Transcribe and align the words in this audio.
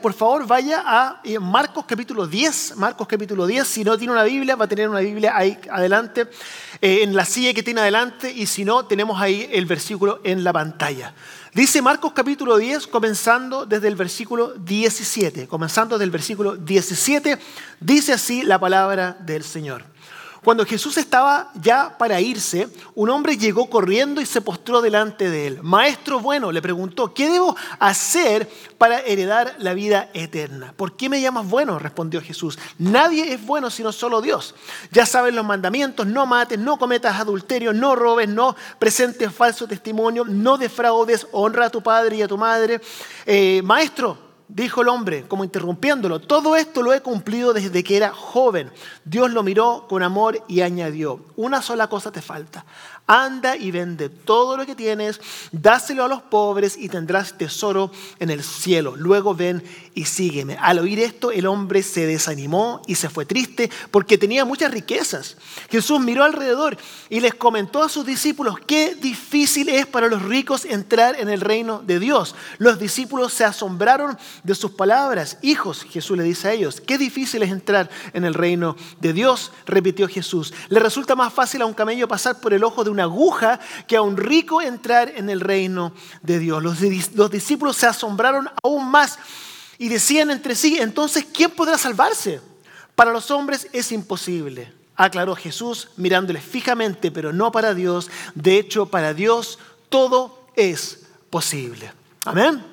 por 0.00 0.14
favor 0.14 0.46
vaya 0.46 0.82
a 0.86 1.20
eh, 1.22 1.38
Marcos 1.38 1.84
capítulo 1.86 2.26
10. 2.26 2.76
Marcos 2.76 3.06
capítulo 3.06 3.46
10. 3.46 3.66
Si 3.66 3.84
no 3.84 3.98
tiene 3.98 4.14
una 4.14 4.22
Biblia, 4.22 4.56
va 4.56 4.64
a 4.64 4.68
tener 4.68 4.88
una 4.88 5.00
Biblia 5.00 5.36
ahí 5.36 5.58
adelante, 5.70 6.28
eh, 6.80 7.00
en 7.02 7.14
la 7.14 7.26
silla 7.26 7.52
que 7.52 7.62
tiene 7.62 7.82
adelante. 7.82 8.32
Y 8.32 8.46
si 8.46 8.64
no, 8.64 8.86
tenemos 8.86 9.20
ahí 9.20 9.46
el 9.52 9.66
versículo 9.66 10.20
en 10.24 10.44
la 10.44 10.52
pantalla. 10.52 11.12
Dice 11.52 11.82
Marcos 11.82 12.12
capítulo 12.14 12.56
10, 12.56 12.86
comenzando 12.86 13.66
desde 13.66 13.88
el 13.88 13.96
versículo 13.96 14.54
17. 14.54 15.46
Comenzando 15.46 15.96
desde 15.96 16.04
el 16.04 16.10
versículo 16.10 16.56
17, 16.56 17.38
dice 17.78 18.14
así 18.14 18.44
la 18.44 18.58
palabra 18.58 19.18
del 19.20 19.44
Señor. 19.44 19.84
Cuando 20.46 20.64
Jesús 20.64 20.96
estaba 20.96 21.50
ya 21.60 21.98
para 21.98 22.20
irse, 22.20 22.68
un 22.94 23.10
hombre 23.10 23.36
llegó 23.36 23.68
corriendo 23.68 24.20
y 24.20 24.26
se 24.26 24.40
postró 24.40 24.80
delante 24.80 25.28
de 25.28 25.48
él. 25.48 25.58
Maestro 25.60 26.20
bueno, 26.20 26.52
le 26.52 26.62
preguntó, 26.62 27.12
¿qué 27.12 27.28
debo 27.28 27.56
hacer 27.80 28.48
para 28.78 29.00
heredar 29.00 29.56
la 29.58 29.74
vida 29.74 30.08
eterna? 30.14 30.72
¿Por 30.76 30.96
qué 30.96 31.08
me 31.08 31.20
llamas 31.20 31.48
bueno? 31.48 31.80
respondió 31.80 32.22
Jesús. 32.22 32.60
Nadie 32.78 33.32
es 33.32 33.44
bueno 33.44 33.70
sino 33.70 33.90
solo 33.90 34.22
Dios. 34.22 34.54
Ya 34.92 35.04
saben 35.04 35.34
los 35.34 35.44
mandamientos, 35.44 36.06
no 36.06 36.26
mates, 36.26 36.60
no 36.60 36.78
cometas 36.78 37.18
adulterio, 37.18 37.72
no 37.72 37.96
robes, 37.96 38.28
no 38.28 38.54
presentes 38.78 39.32
falso 39.32 39.66
testimonio, 39.66 40.24
no 40.28 40.58
defraudes, 40.58 41.26
honra 41.32 41.66
a 41.66 41.70
tu 41.70 41.82
padre 41.82 42.18
y 42.18 42.22
a 42.22 42.28
tu 42.28 42.38
madre. 42.38 42.80
Eh, 43.26 43.62
maestro, 43.64 44.25
dijo 44.48 44.82
el 44.82 44.88
hombre, 44.88 45.24
como 45.26 45.44
interrumpiéndolo, 45.44 46.20
todo 46.20 46.56
esto 46.56 46.82
lo 46.82 46.92
he 46.92 47.00
cumplido 47.00 47.52
desde 47.52 47.82
que 47.82 47.96
era 47.96 48.12
joven. 48.12 48.70
Dios 49.04 49.30
lo 49.30 49.42
miró 49.42 49.86
con 49.88 50.02
amor 50.02 50.42
y 50.48 50.60
añadió, 50.60 51.20
una 51.36 51.62
sola 51.62 51.88
cosa 51.88 52.12
te 52.12 52.22
falta. 52.22 52.64
Anda 53.06 53.56
y 53.56 53.70
vende 53.70 54.08
todo 54.08 54.56
lo 54.56 54.66
que 54.66 54.74
tienes, 54.74 55.20
dáselo 55.52 56.04
a 56.04 56.08
los 56.08 56.22
pobres 56.22 56.76
y 56.76 56.88
tendrás 56.88 57.38
tesoro 57.38 57.92
en 58.18 58.30
el 58.30 58.42
cielo. 58.42 58.96
Luego 58.96 59.34
ven 59.34 59.62
y 59.94 60.06
sígueme. 60.06 60.56
Al 60.60 60.80
oír 60.80 60.98
esto, 60.98 61.30
el 61.30 61.46
hombre 61.46 61.84
se 61.84 62.04
desanimó 62.04 62.82
y 62.86 62.96
se 62.96 63.08
fue 63.08 63.24
triste 63.24 63.70
porque 63.92 64.18
tenía 64.18 64.44
muchas 64.44 64.72
riquezas. 64.72 65.36
Jesús 65.70 66.00
miró 66.00 66.24
alrededor 66.24 66.76
y 67.08 67.20
les 67.20 67.34
comentó 67.34 67.82
a 67.82 67.88
sus 67.88 68.04
discípulos 68.04 68.56
qué 68.66 68.96
difícil 68.96 69.68
es 69.68 69.86
para 69.86 70.08
los 70.08 70.22
ricos 70.22 70.64
entrar 70.64 71.18
en 71.20 71.28
el 71.28 71.40
reino 71.40 71.82
de 71.86 72.00
Dios. 72.00 72.34
Los 72.58 72.78
discípulos 72.80 73.32
se 73.32 73.44
asombraron 73.44 74.18
de 74.42 74.54
sus 74.56 74.72
palabras. 74.72 75.38
Hijos, 75.42 75.84
Jesús 75.84 76.16
le 76.16 76.24
dice 76.24 76.48
a 76.48 76.52
ellos, 76.52 76.80
qué 76.80 76.98
difícil 76.98 77.42
es 77.42 77.50
entrar 77.50 77.88
en 78.12 78.24
el 78.24 78.34
reino 78.34 78.76
de 79.00 79.12
Dios, 79.12 79.52
repitió 79.64 80.08
Jesús. 80.08 80.52
Le 80.68 80.80
resulta 80.80 81.14
más 81.14 81.32
fácil 81.32 81.62
a 81.62 81.66
un 81.66 81.74
camello 81.74 82.08
pasar 82.08 82.40
por 82.40 82.52
el 82.52 82.64
ojo 82.64 82.82
de 82.82 82.95
una 82.96 83.04
aguja 83.04 83.60
que 83.86 83.96
a 83.96 84.02
un 84.02 84.16
rico 84.16 84.62
entrar 84.62 85.12
en 85.14 85.28
el 85.28 85.40
reino 85.40 85.92
de 86.22 86.38
Dios. 86.38 86.62
Los, 86.62 86.80
los 87.14 87.30
discípulos 87.30 87.76
se 87.76 87.86
asombraron 87.86 88.48
aún 88.62 88.90
más 88.90 89.18
y 89.78 89.88
decían 89.88 90.30
entre 90.30 90.54
sí, 90.54 90.78
entonces, 90.80 91.26
¿quién 91.32 91.50
podrá 91.50 91.76
salvarse? 91.76 92.40
Para 92.94 93.12
los 93.12 93.30
hombres 93.30 93.68
es 93.74 93.92
imposible, 93.92 94.72
aclaró 94.96 95.36
Jesús 95.36 95.90
mirándoles 95.98 96.42
fijamente, 96.42 97.10
pero 97.10 97.34
no 97.34 97.52
para 97.52 97.74
Dios. 97.74 98.10
De 98.34 98.58
hecho, 98.58 98.86
para 98.86 99.12
Dios 99.12 99.58
todo 99.90 100.48
es 100.56 101.00
posible. 101.28 101.92
Amén. 102.24 102.64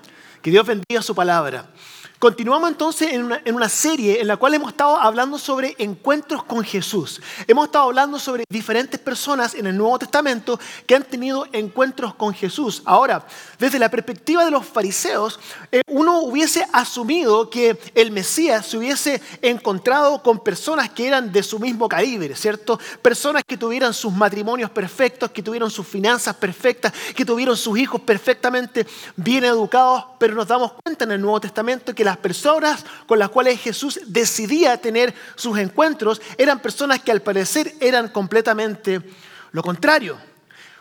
Que 0.41 0.51
Dios 0.51 0.65
bendiga 0.65 1.01
su 1.01 1.13
palabra. 1.13 1.69
Continuamos 2.23 2.69
entonces 2.69 3.11
en 3.11 3.53
una, 3.53 3.67
serie 3.67 4.21
en 4.21 4.27
la 4.27 4.37
cual 4.37 4.53
hemos 4.53 4.69
estado 4.69 4.97
hablando 4.97 5.37
sobre 5.37 5.75
encuentros 5.77 6.45
con 6.45 6.63
Jesús. 6.63 7.21
Hemos 7.47 7.65
estado 7.65 7.83
hablando 7.83 8.17
sobre 8.17 8.45
diferentes 8.47 8.97
personas 8.97 9.53
en 9.55 9.67
el 9.67 9.75
Nuevo 9.75 9.99
Testamento 9.99 10.57
que 10.87 10.95
han 10.95 11.03
tenido 11.03 11.45
encuentros 11.51 12.15
con 12.15 12.33
Jesús. 12.33 12.81
Ahora, 12.85 13.27
desde 13.59 13.77
la 13.77 13.89
perspectiva 13.89 14.45
de 14.45 14.51
los 14.51 14.65
fariseos, 14.65 15.37
eh, 15.69 15.81
uno 15.87 16.21
hubiese 16.21 16.65
asumido 16.71 17.49
que 17.49 17.77
el 17.93 18.11
Mesías 18.11 18.67
se 18.67 18.77
hubiese 18.77 19.21
encontrado 19.41 20.23
con 20.23 20.39
personas 20.39 20.91
que 20.91 21.05
eran 21.05 21.29
de 21.29 21.43
su 21.43 21.59
mismo 21.59 21.89
calibre, 21.89 22.37
¿cierto? 22.37 22.79
Personas 23.01 23.43
que 23.45 23.57
tuvieran 23.57 23.93
sus 23.93 24.13
matrimonios 24.13 24.69
perfectos, 24.69 25.31
que 25.31 25.43
tuvieran 25.43 25.69
sus 25.69 25.85
finanzas 25.85 26.37
perfectas, 26.37 26.93
que 27.13 27.25
tuvieran 27.25 27.57
sus 27.57 27.77
hijos 27.77 27.99
perfectamente 27.99 28.87
bien 29.17 29.43
educados, 29.43 30.05
pero 30.17 30.35
nos 30.35 30.47
damos 30.47 30.71
cuenta 30.81 31.03
en 31.03 31.11
el 31.11 31.21
Nuevo 31.21 31.41
Testamento 31.41 31.93
que 31.93 32.12
las 32.13 32.21
personas 32.21 32.85
con 33.07 33.17
las 33.17 33.29
cuales 33.29 33.59
Jesús 33.59 33.99
decidía 34.05 34.77
tener 34.77 35.15
sus 35.35 35.57
encuentros 35.57 36.21
eran 36.37 36.59
personas 36.59 37.01
que 37.01 37.11
al 37.11 37.23
parecer 37.23 37.73
eran 37.79 38.09
completamente 38.09 39.01
lo 39.51 39.63
contrario. 39.63 40.17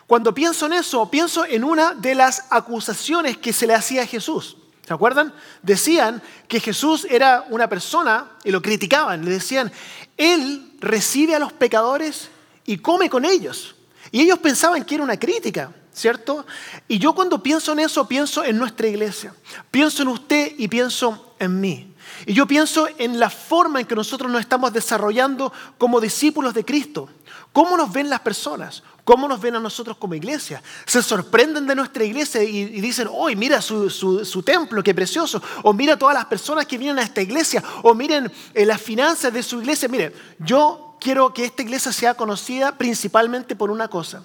Cuando 0.05 0.31
pienso 0.31 0.67
en 0.67 0.73
eso, 0.73 1.09
pienso 1.09 1.43
en 1.43 1.63
una 1.63 1.95
de 1.95 2.13
las 2.13 2.45
acusaciones 2.51 3.37
que 3.37 3.51
se 3.51 3.65
le 3.65 3.73
hacía 3.73 4.03
a 4.03 4.05
Jesús. 4.05 4.57
¿Se 4.85 4.93
acuerdan? 4.93 5.33
Decían 5.63 6.21
que 6.47 6.59
Jesús 6.59 7.07
era 7.09 7.47
una 7.49 7.67
persona 7.67 8.29
y 8.43 8.51
lo 8.51 8.61
criticaban. 8.61 9.25
Le 9.25 9.31
decían, 9.31 9.71
Él 10.17 10.73
recibe 10.81 11.33
a 11.33 11.39
los 11.39 11.51
pecadores 11.51 12.29
y 12.63 12.77
come 12.77 13.09
con 13.09 13.25
ellos. 13.25 13.75
Y 14.11 14.21
ellos 14.21 14.37
pensaban 14.37 14.83
que 14.83 14.93
era 14.93 15.03
una 15.03 15.17
crítica. 15.17 15.71
¿Cierto? 15.93 16.45
Y 16.87 16.99
yo 16.99 17.13
cuando 17.13 17.41
pienso 17.41 17.71
en 17.71 17.79
eso, 17.79 18.07
pienso 18.07 18.43
en 18.43 18.57
nuestra 18.57 18.87
iglesia, 18.87 19.33
pienso 19.71 20.01
en 20.01 20.09
usted 20.09 20.53
y 20.57 20.67
pienso 20.67 21.35
en 21.39 21.59
mí. 21.59 21.93
Y 22.25 22.33
yo 22.33 22.45
pienso 22.45 22.87
en 22.97 23.19
la 23.19 23.29
forma 23.29 23.79
en 23.79 23.87
que 23.87 23.95
nosotros 23.95 24.31
nos 24.31 24.41
estamos 24.41 24.71
desarrollando 24.73 25.51
como 25.77 25.99
discípulos 25.99 26.53
de 26.53 26.63
Cristo. 26.63 27.09
¿Cómo 27.51 27.77
nos 27.77 27.91
ven 27.91 28.09
las 28.09 28.21
personas? 28.21 28.83
¿Cómo 29.03 29.27
nos 29.27 29.39
ven 29.39 29.55
a 29.55 29.59
nosotros 29.59 29.97
como 29.97 30.15
iglesia? 30.15 30.63
Se 30.85 31.03
sorprenden 31.03 31.67
de 31.67 31.75
nuestra 31.75 32.03
iglesia 32.03 32.41
y, 32.41 32.81
dicen, 32.81 33.07
hoy 33.11 33.35
mira 33.35 33.61
su, 33.61 34.43
templo, 34.45 34.81
qué 34.81 34.93
precioso. 34.95 35.41
O 35.63 35.73
mira 35.73 35.97
todas 35.97 36.15
las 36.15 36.25
personas 36.25 36.65
que 36.65 36.77
vienen 36.77 36.99
a 36.99 37.03
esta 37.03 37.21
iglesia. 37.21 37.63
O 37.83 37.93
miren 37.93 38.31
eh, 38.53 38.65
las 38.65 38.81
finanzas 38.81 39.31
de 39.33 39.43
su 39.43 39.59
iglesia. 39.59 39.87
Mire, 39.89 40.13
yo 40.39 40.97
quiero 40.99 41.33
que 41.33 41.45
esta 41.45 41.61
iglesia 41.61 41.91
sea 41.91 42.15
conocida 42.15 42.77
principalmente 42.77 43.55
por 43.55 43.69
una 43.69 43.87
cosa. 43.87 44.23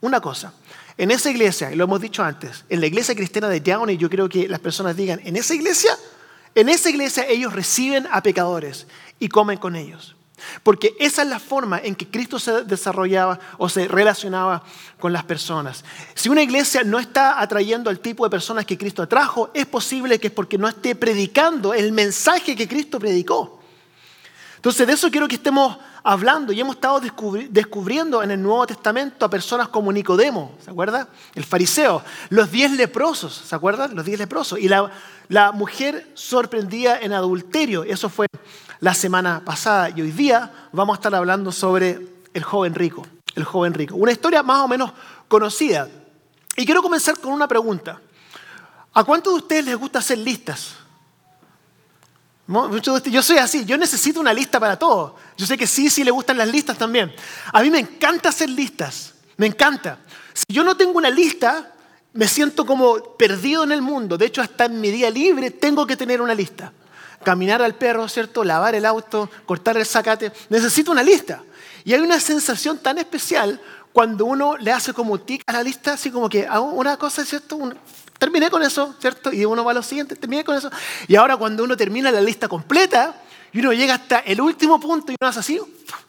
Una 0.00 0.20
cosa. 0.20 0.52
En 0.98 1.10
esa 1.10 1.30
iglesia, 1.30 1.70
lo 1.74 1.84
hemos 1.84 2.00
dicho 2.00 2.22
antes, 2.22 2.64
en 2.70 2.80
la 2.80 2.86
iglesia 2.86 3.14
cristiana 3.14 3.48
de 3.48 3.60
Downey, 3.60 3.98
yo 3.98 4.08
creo 4.08 4.28
que 4.28 4.48
las 4.48 4.60
personas 4.60 4.96
digan, 4.96 5.20
en 5.24 5.36
esa 5.36 5.54
iglesia, 5.54 5.96
en 6.54 6.70
esa 6.70 6.88
iglesia 6.88 7.26
ellos 7.28 7.52
reciben 7.52 8.08
a 8.10 8.22
pecadores 8.22 8.86
y 9.18 9.28
comen 9.28 9.58
con 9.58 9.76
ellos. 9.76 10.16
Porque 10.62 10.94
esa 10.98 11.22
es 11.22 11.28
la 11.28 11.38
forma 11.38 11.78
en 11.78 11.94
que 11.94 12.08
Cristo 12.08 12.38
se 12.38 12.64
desarrollaba 12.64 13.38
o 13.58 13.68
se 13.68 13.88
relacionaba 13.88 14.62
con 14.98 15.12
las 15.12 15.24
personas. 15.24 15.84
Si 16.14 16.28
una 16.28 16.42
iglesia 16.42 16.82
no 16.82 16.98
está 16.98 17.40
atrayendo 17.40 17.90
al 17.90 18.00
tipo 18.00 18.24
de 18.24 18.30
personas 18.30 18.64
que 18.66 18.78
Cristo 18.78 19.02
atrajo, 19.02 19.50
es 19.54 19.66
posible 19.66 20.18
que 20.18 20.28
es 20.28 20.32
porque 20.32 20.58
no 20.58 20.68
esté 20.68 20.94
predicando 20.94 21.74
el 21.74 21.92
mensaje 21.92 22.54
que 22.54 22.68
Cristo 22.68 22.98
predicó. 22.98 23.55
Entonces 24.66 24.88
de 24.88 24.94
eso 24.94 25.08
quiero 25.12 25.28
que 25.28 25.36
estemos 25.36 25.76
hablando 26.02 26.52
y 26.52 26.60
hemos 26.60 26.74
estado 26.74 27.00
descubriendo 27.50 28.20
en 28.24 28.32
el 28.32 28.42
Nuevo 28.42 28.66
Testamento 28.66 29.24
a 29.24 29.30
personas 29.30 29.68
como 29.68 29.92
Nicodemo, 29.92 30.56
¿se 30.60 30.72
acuerda? 30.72 31.06
El 31.36 31.44
fariseo, 31.44 32.02
los 32.30 32.50
diez 32.50 32.72
leprosos, 32.72 33.32
¿se 33.32 33.54
acuerdan? 33.54 33.94
Los 33.94 34.04
diez 34.04 34.18
leprosos. 34.18 34.58
Y 34.58 34.66
la, 34.66 34.90
la 35.28 35.52
mujer 35.52 36.10
sorprendida 36.14 36.98
en 36.98 37.12
adulterio, 37.12 37.84
eso 37.84 38.08
fue 38.08 38.26
la 38.80 38.92
semana 38.92 39.40
pasada 39.44 39.90
y 39.90 40.02
hoy 40.02 40.10
día 40.10 40.68
vamos 40.72 40.94
a 40.94 40.98
estar 40.98 41.14
hablando 41.14 41.52
sobre 41.52 42.04
el 42.34 42.42
joven 42.42 42.74
rico, 42.74 43.06
el 43.36 43.44
joven 43.44 43.72
rico. 43.72 43.94
Una 43.94 44.10
historia 44.10 44.42
más 44.42 44.64
o 44.64 44.66
menos 44.66 44.90
conocida. 45.28 45.86
Y 46.56 46.66
quiero 46.66 46.82
comenzar 46.82 47.20
con 47.20 47.32
una 47.32 47.46
pregunta. 47.46 48.00
¿A 48.92 49.04
cuántos 49.04 49.32
de 49.32 49.38
ustedes 49.38 49.64
les 49.64 49.76
gusta 49.76 50.00
hacer 50.00 50.18
listas? 50.18 50.85
Yo 52.48 53.22
soy 53.22 53.38
así, 53.38 53.64
yo 53.64 53.76
necesito 53.76 54.20
una 54.20 54.32
lista 54.32 54.60
para 54.60 54.78
todo. 54.78 55.16
Yo 55.36 55.46
sé 55.46 55.58
que 55.58 55.66
sí, 55.66 55.90
sí 55.90 56.04
le 56.04 56.12
gustan 56.12 56.38
las 56.38 56.48
listas 56.48 56.78
también. 56.78 57.12
A 57.52 57.62
mí 57.62 57.70
me 57.70 57.80
encanta 57.80 58.28
hacer 58.28 58.48
listas, 58.48 59.14
me 59.36 59.46
encanta. 59.46 59.98
Si 60.32 60.44
yo 60.52 60.62
no 60.62 60.76
tengo 60.76 60.92
una 60.92 61.10
lista, 61.10 61.72
me 62.12 62.28
siento 62.28 62.64
como 62.64 63.02
perdido 63.16 63.64
en 63.64 63.72
el 63.72 63.82
mundo. 63.82 64.16
De 64.16 64.26
hecho, 64.26 64.42
hasta 64.42 64.66
en 64.66 64.80
mi 64.80 64.90
día 64.90 65.10
libre 65.10 65.50
tengo 65.50 65.86
que 65.86 65.96
tener 65.96 66.20
una 66.20 66.34
lista. 66.34 66.72
Caminar 67.24 67.62
al 67.62 67.74
perro, 67.74 68.08
¿cierto? 68.08 68.44
Lavar 68.44 68.74
el 68.74 68.86
auto, 68.86 69.28
cortar 69.44 69.76
el 69.76 69.86
zacate. 69.86 70.32
Necesito 70.48 70.92
una 70.92 71.02
lista. 71.02 71.42
Y 71.84 71.94
hay 71.94 72.00
una 72.00 72.20
sensación 72.20 72.78
tan 72.78 72.98
especial 72.98 73.60
cuando 73.92 74.26
uno 74.26 74.56
le 74.56 74.70
hace 74.72 74.92
como 74.92 75.18
tic 75.18 75.42
a 75.46 75.52
la 75.52 75.62
lista, 75.62 75.94
así 75.94 76.10
como 76.10 76.28
que 76.28 76.46
hago 76.46 76.66
una 76.66 76.96
cosa, 76.96 77.24
¿cierto? 77.24 77.58
Terminé 78.18 78.50
con 78.50 78.62
eso, 78.62 78.94
¿cierto? 79.00 79.32
Y 79.32 79.44
uno 79.44 79.64
va 79.64 79.72
a 79.72 79.74
lo 79.74 79.82
siguiente, 79.82 80.16
terminé 80.16 80.44
con 80.44 80.56
eso. 80.56 80.70
Y 81.08 81.16
ahora 81.16 81.36
cuando 81.36 81.64
uno 81.64 81.76
termina 81.76 82.10
la 82.10 82.20
lista 82.20 82.48
completa 82.48 83.22
y 83.52 83.60
uno 83.60 83.72
llega 83.72 83.94
hasta 83.94 84.18
el 84.20 84.40
último 84.40 84.78
punto 84.80 85.12
y 85.12 85.16
uno 85.20 85.28
hace 85.28 85.40
así, 85.40 85.60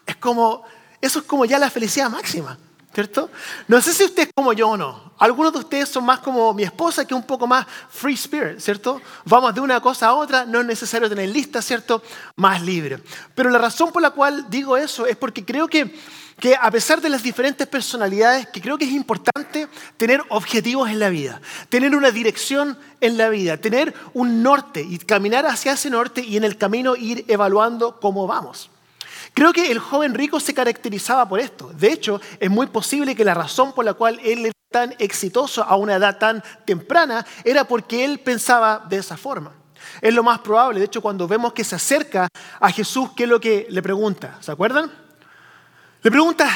es 0.06 0.16
como, 0.18 0.64
eso 1.02 1.20
es 1.20 1.26
como 1.26 1.46
ya 1.46 1.60
la 1.60 1.70
felicidad 1.70 2.10
máxima, 2.10 2.58
¿cierto? 2.94 3.30
No 3.68 3.82
sé 3.82 3.94
si 3.94 4.04
usted 4.04 4.24
es 4.24 4.30
como 4.36 4.54
yo 4.54 4.70
o 4.70 4.78
no. 4.78 5.14
Algunos 5.20 5.54
de 5.54 5.60
ustedes 5.60 5.90
son 5.90 6.06
más 6.06 6.20
como 6.20 6.54
mi 6.54 6.64
esposa, 6.64 7.06
que 7.06 7.14
un 7.14 7.24
poco 7.24 7.48
más 7.48 7.66
free 7.90 8.14
spirit, 8.14 8.60
¿cierto? 8.60 9.02
Vamos 9.26 9.54
de 9.54 9.62
una 9.62 9.82
cosa 9.82 10.08
a 10.08 10.14
otra, 10.14 10.46
no 10.46 10.60
es 10.60 10.66
necesario 10.66 11.10
tener 11.10 11.30
lista, 11.30 11.62
¿cierto? 11.62 12.04
Más 12.36 12.62
libre. 12.62 13.02
Pero 13.34 13.50
la 13.50 13.58
razón 13.58 13.92
por 13.92 14.02
la 14.02 14.12
cual 14.12 14.46
digo 14.50 14.78
eso 14.78 15.06
es 15.06 15.16
porque 15.16 15.44
creo 15.44 15.68
que 15.68 15.96
que 16.40 16.56
a 16.56 16.70
pesar 16.70 17.02
de 17.02 17.10
las 17.10 17.24
diferentes 17.24 17.68
personalidades, 17.68 18.48
que 18.48 18.62
creo 18.62 18.78
que 18.78 18.86
es 18.86 18.92
importante 18.92 19.68
tener 19.98 20.22
objetivos 20.30 20.90
en 20.90 21.00
la 21.00 21.10
vida, 21.10 21.42
tener 21.70 21.96
una 21.96 22.12
dirección 22.12 22.78
en 23.02 23.18
la 23.18 23.30
vida, 23.30 23.58
tener 23.58 23.94
un 24.14 24.44
norte 24.44 24.82
y 24.82 25.00
caminar 25.00 25.46
hacia 25.46 25.74
ese 25.74 25.90
norte 25.90 26.22
y 26.22 26.38
en 26.38 26.44
el 26.44 26.58
camino 26.58 26.96
ir 26.96 27.26
evaluando 27.28 28.00
cómo 28.00 28.28
vamos. 28.28 28.70
Creo 29.34 29.54
que 29.54 29.72
el 29.72 29.80
joven 29.80 30.14
rico 30.14 30.40
se 30.40 30.54
caracterizaba 30.54 31.28
por 31.28 31.40
esto. 31.40 31.72
De 31.74 31.92
hecho, 31.92 32.22
es 32.40 32.50
muy 32.50 32.68
posible 32.68 33.16
que 33.16 33.26
la 33.26 33.34
razón 33.34 33.74
por 33.74 33.86
la 33.86 33.94
cual 33.94 34.20
él 34.24 34.46
era 34.46 34.54
tan 34.72 34.96
exitoso 35.00 35.64
a 35.64 35.76
una 35.76 35.96
edad 35.96 36.18
tan 36.18 36.44
temprana 36.66 37.26
era 37.44 37.64
porque 37.64 38.04
él 38.04 38.20
pensaba 38.20 38.86
de 38.90 38.98
esa 38.98 39.18
forma. 39.18 39.54
Es 40.02 40.14
lo 40.14 40.24
más 40.24 40.40
probable. 40.40 40.80
De 40.80 40.86
hecho, 40.86 41.02
cuando 41.02 41.28
vemos 41.28 41.54
que 41.54 41.64
se 41.64 41.76
acerca 41.76 42.28
a 42.60 42.72
Jesús, 42.72 43.12
¿qué 43.16 43.24
es 43.24 43.30
lo 43.30 43.40
que 43.40 43.68
le 43.70 43.82
pregunta? 43.82 44.38
¿Se 44.42 44.52
acuerdan? 44.52 45.07
Le 46.08 46.12
pregunta, 46.12 46.50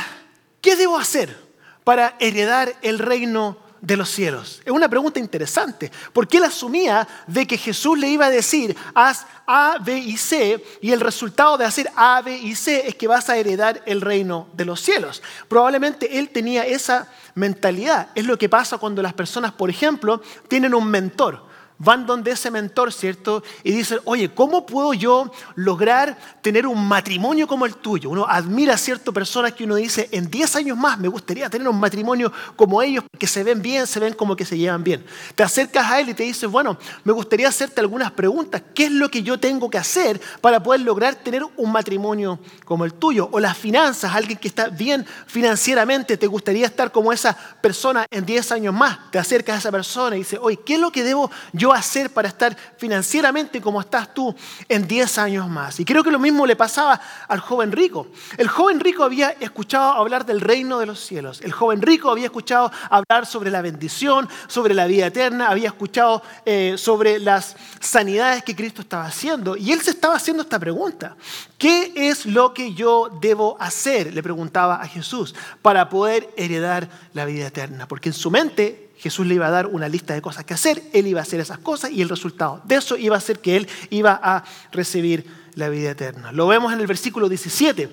¿qué 0.62 0.77
debo 0.77 0.98
hacer 0.98 1.38
para 1.83 2.15
heredar 2.21 2.74
el 2.81 3.00
reino 3.00 3.57
de 3.81 3.98
los 3.98 4.07
cielos? 4.07 4.62
Es 4.63 4.71
una 4.71 4.88
pregunta 4.88 5.19
interesante, 5.19 5.92
porque 6.13 6.38
él 6.38 6.45
asumía 6.45 7.06
de 7.27 7.45
que 7.45 7.57
Jesús 7.57 8.00
le 8.00 8.07
iba 8.07 8.27
a 8.27 8.30
decir, 8.30 8.77
haz 8.95 9.25
A, 9.45 9.75
B 9.83 9.98
y 9.98 10.15
C, 10.15 10.63
y 10.80 10.94
el 10.94 11.01
resultado 11.01 11.57
de 11.57 11.65
hacer 11.65 11.92
A, 11.98 12.21
B 12.21 12.38
y 12.38 12.56
C 12.56 12.88
es 12.88 12.95
que 12.95 13.09
vas 13.09 13.30
a 13.30 13.36
heredar 13.36 13.83
el 13.86 14.00
reino 14.00 14.48
de 14.53 14.63
los 14.63 14.80
cielos. 14.80 15.21
Probablemente 15.50 16.18
él 16.18 16.30
tenía 16.30 16.65
esa 16.65 17.09
mentalidad. 17.36 18.07
Es 18.15 18.24
lo 18.24 18.38
que 18.38 18.48
pasa 18.48 18.77
cuando 18.77 19.01
las 19.01 19.13
personas, 19.13 19.51
por 19.51 19.69
ejemplo, 19.69 20.21
tienen 20.48 20.74
un 20.74 20.88
mentor 20.88 21.50
van 21.83 22.06
donde 22.06 22.31
ese 22.31 22.51
mentor, 22.51 22.94
¿cierto? 22.94 23.44
Y 23.63 23.72
dicen, 23.72 24.00
oye, 24.06 24.30
¿cómo 24.33 24.66
puedo 24.66 24.94
yo 24.94 25.31
lograr 25.56 26.18
tener 26.42 26.68
un 26.68 26.88
matrimonio 26.88 27.48
como 27.48 27.66
el 27.66 27.75
tuyo? 27.75 28.12
Uno 28.12 28.25
admira 28.28 28.75
a 28.75 28.78
ciertas 28.78 29.13
personas 29.13 29.54
que 29.54 29.63
uno 29.63 29.75
dice, 29.75 30.07
en 30.12 30.30
10 30.30 30.57
años 30.57 30.78
más 30.78 31.00
me 31.00 31.07
gustaría 31.07 31.50
tener 31.50 31.68
un 31.68 31.80
matrimonio 31.80 32.31
como 32.56 32.81
ellos, 32.83 33.04
que 33.18 33.25
se 33.25 33.44
ven 33.44 33.62
bien, 33.62 33.88
se 33.88 34.00
ven 34.00 34.13
como 34.13 34.36
que 34.36 34.45
se 34.45 34.57
llevan 34.57 34.83
bien. 34.83 35.04
Te 35.33 35.42
acercas 35.42 35.89
a 35.89 36.00
él 36.00 36.10
y 36.10 36.13
te 36.13 36.24
dices, 36.24 36.50
bueno, 36.50 36.78
me 37.04 37.13
gustaría 37.13 37.48
hacerte 37.48 37.81
algunas 37.81 38.12
preguntas. 38.12 38.62
¿Qué 38.75 38.86
es 38.86 38.92
lo 38.92 39.10
que 39.10 39.24
yo 39.24 39.39
tengo 39.39 39.69
que 39.69 39.80
hacer 39.80 40.22
para 40.39 40.62
poder 40.62 40.81
lograr 40.81 41.16
tener 41.16 41.44
un 41.57 41.72
matrimonio 41.72 42.39
como 42.63 42.86
el 42.86 42.94
tuyo? 42.94 43.27
O 43.31 43.39
las 43.39 43.57
finanzas, 43.57 44.13
alguien 44.13 44.38
que 44.38 44.48
está 44.48 44.69
bien 44.69 45.06
financieramente, 45.25 46.16
te 46.16 46.27
gustaría 46.27 46.68
estar 46.68 46.92
como 46.92 47.12
esa 47.12 47.36
persona 47.60 48.06
en 48.12 48.24
10 48.24 48.51
años 48.51 48.74
más. 48.74 49.12
Te 49.12 49.18
acercas 49.18 49.56
a 49.56 49.60
esa 49.60 49.72
persona 49.72 50.16
y 50.16 50.19
dices, 50.19 50.39
oye, 50.42 50.60
¿qué 50.63 50.75
es 50.75 50.80
lo 50.80 50.92
que 50.92 51.04
debo 51.04 51.31
yo 51.54 51.71
hacer 51.80 52.12
para 52.12 52.28
estar 52.28 52.56
financieramente 52.78 53.62
como 53.62 53.82
estás 53.82 54.14
tú 54.14 54.36
en 54.68 54.88
10 54.88 55.18
años 55.18 55.50
más? 55.50 55.80
Y 55.80 55.86
creo 55.86 56.04
que 56.04 56.12
lo 56.12 56.20
mismo 56.20 56.46
le 56.46 56.56
pasaba 56.56 57.00
al 57.28 57.40
joven 57.40 57.72
rico. 57.72 58.08
El 58.38 58.48
joven 58.48 58.80
rico 58.80 59.04
había 59.04 59.30
escuchado 59.40 59.94
hablar 59.94 60.26
del 60.26 60.42
reino 60.42 60.80
de 60.80 60.86
los 60.86 61.00
cielos. 61.00 61.42
El 61.42 61.52
joven 61.52 61.82
rico 61.82 62.10
había 62.10 62.26
escuchado 62.26 62.72
hablar 62.90 63.26
sobre 63.26 63.52
la 63.52 63.62
bendición, 63.62 64.28
sobre 64.48 64.74
la 64.74 64.86
vida 64.86 65.08
eterna, 65.08 65.50
había 65.50 65.70
escuchado 65.70 66.22
eh, 66.46 66.76
sobre 66.78 67.20
las 67.20 67.56
sanidades 67.80 68.44
que 68.44 68.56
Cristo 68.56 68.82
estaba 68.82 69.06
haciendo. 69.06 69.56
Y 69.56 69.72
él 69.72 69.82
se 69.82 69.92
estaba 69.92 70.16
haciendo 70.16 70.44
esta 70.44 70.60
pregunta. 70.60 71.16
¿Qué 71.58 71.94
es 71.96 72.26
lo 72.26 72.54
que 72.54 72.74
yo 72.74 73.10
debo 73.22 73.58
hacer? 73.60 74.14
Le 74.14 74.24
preguntaba 74.24 74.82
a 74.82 74.88
Jesús 74.88 75.36
para 75.62 75.90
poder 75.90 76.30
heredar 76.36 76.90
la 77.14 77.26
vida 77.26 77.48
eterna. 77.48 77.88
Porque 77.88 78.10
en 78.10 78.14
su 78.14 78.32
mente 78.32 78.81
Jesús 79.01 79.25
le 79.25 79.33
iba 79.33 79.48
a 79.48 79.50
dar 79.51 79.65
una 79.65 79.89
lista 79.89 80.13
de 80.13 80.21
cosas 80.21 80.45
que 80.45 80.53
hacer, 80.53 80.83
él 80.94 81.07
iba 81.07 81.19
a 81.19 81.24
hacer 81.24 81.39
esas 81.39 81.57
cosas 81.57 81.89
y 81.89 82.03
el 82.03 82.09
resultado 82.09 82.62
de 82.65 82.75
eso 82.75 82.95
iba 82.98 83.18
a 83.18 83.19
ser 83.19 83.39
que 83.39 83.57
él 83.57 83.68
iba 83.89 84.19
a 84.21 84.44
recibir 84.71 85.25
la 85.56 85.69
vida 85.69 85.89
eterna. 85.89 86.31
Lo 86.31 86.45
vemos 86.45 86.71
en 86.71 86.80
el 86.80 86.86
versículo 86.86 87.27
17. 87.27 87.92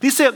Dice, 0.00 0.32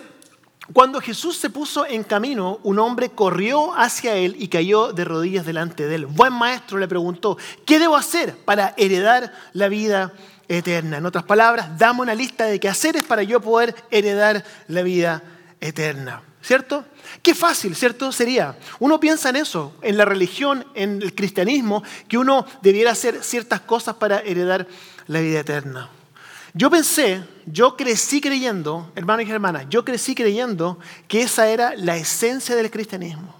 cuando 0.74 1.00
Jesús 1.00 1.38
se 1.38 1.48
puso 1.48 1.86
en 1.86 2.04
camino, 2.04 2.60
un 2.62 2.78
hombre 2.78 3.08
corrió 3.08 3.74
hacia 3.74 4.14
él 4.16 4.36
y 4.38 4.48
cayó 4.48 4.92
de 4.92 5.06
rodillas 5.06 5.46
delante 5.46 5.86
de 5.86 5.94
él. 5.94 6.06
Buen 6.06 6.34
maestro 6.34 6.76
le 6.76 6.88
preguntó, 6.88 7.38
¿qué 7.64 7.78
debo 7.78 7.96
hacer 7.96 8.36
para 8.36 8.74
heredar 8.76 9.32
la 9.54 9.68
vida 9.68 10.12
eterna? 10.46 10.98
En 10.98 11.06
otras 11.06 11.24
palabras, 11.24 11.78
dame 11.78 12.02
una 12.02 12.14
lista 12.14 12.44
de 12.44 12.60
qué 12.60 12.68
hacer 12.68 13.02
para 13.08 13.22
yo 13.22 13.40
poder 13.40 13.74
heredar 13.90 14.44
la 14.68 14.82
vida 14.82 15.22
eterna. 15.58 16.22
¿Cierto? 16.42 16.84
Qué 17.22 17.34
fácil, 17.34 17.76
¿cierto? 17.76 18.10
Sería. 18.10 18.58
Uno 18.80 18.98
piensa 18.98 19.28
en 19.30 19.36
eso, 19.36 19.74
en 19.80 19.96
la 19.96 20.04
religión, 20.04 20.66
en 20.74 21.00
el 21.00 21.14
cristianismo, 21.14 21.84
que 22.08 22.18
uno 22.18 22.44
debiera 22.60 22.90
hacer 22.90 23.22
ciertas 23.22 23.60
cosas 23.60 23.94
para 23.94 24.18
heredar 24.20 24.66
la 25.06 25.20
vida 25.20 25.40
eterna. 25.40 25.88
Yo 26.52 26.68
pensé, 26.68 27.22
yo 27.46 27.76
crecí 27.76 28.20
creyendo, 28.20 28.90
hermanos 28.96 29.26
y 29.26 29.30
hermanas, 29.30 29.66
yo 29.70 29.84
crecí 29.84 30.14
creyendo 30.14 30.78
que 31.08 31.22
esa 31.22 31.48
era 31.48 31.74
la 31.76 31.96
esencia 31.96 32.56
del 32.56 32.70
cristianismo. 32.70 33.34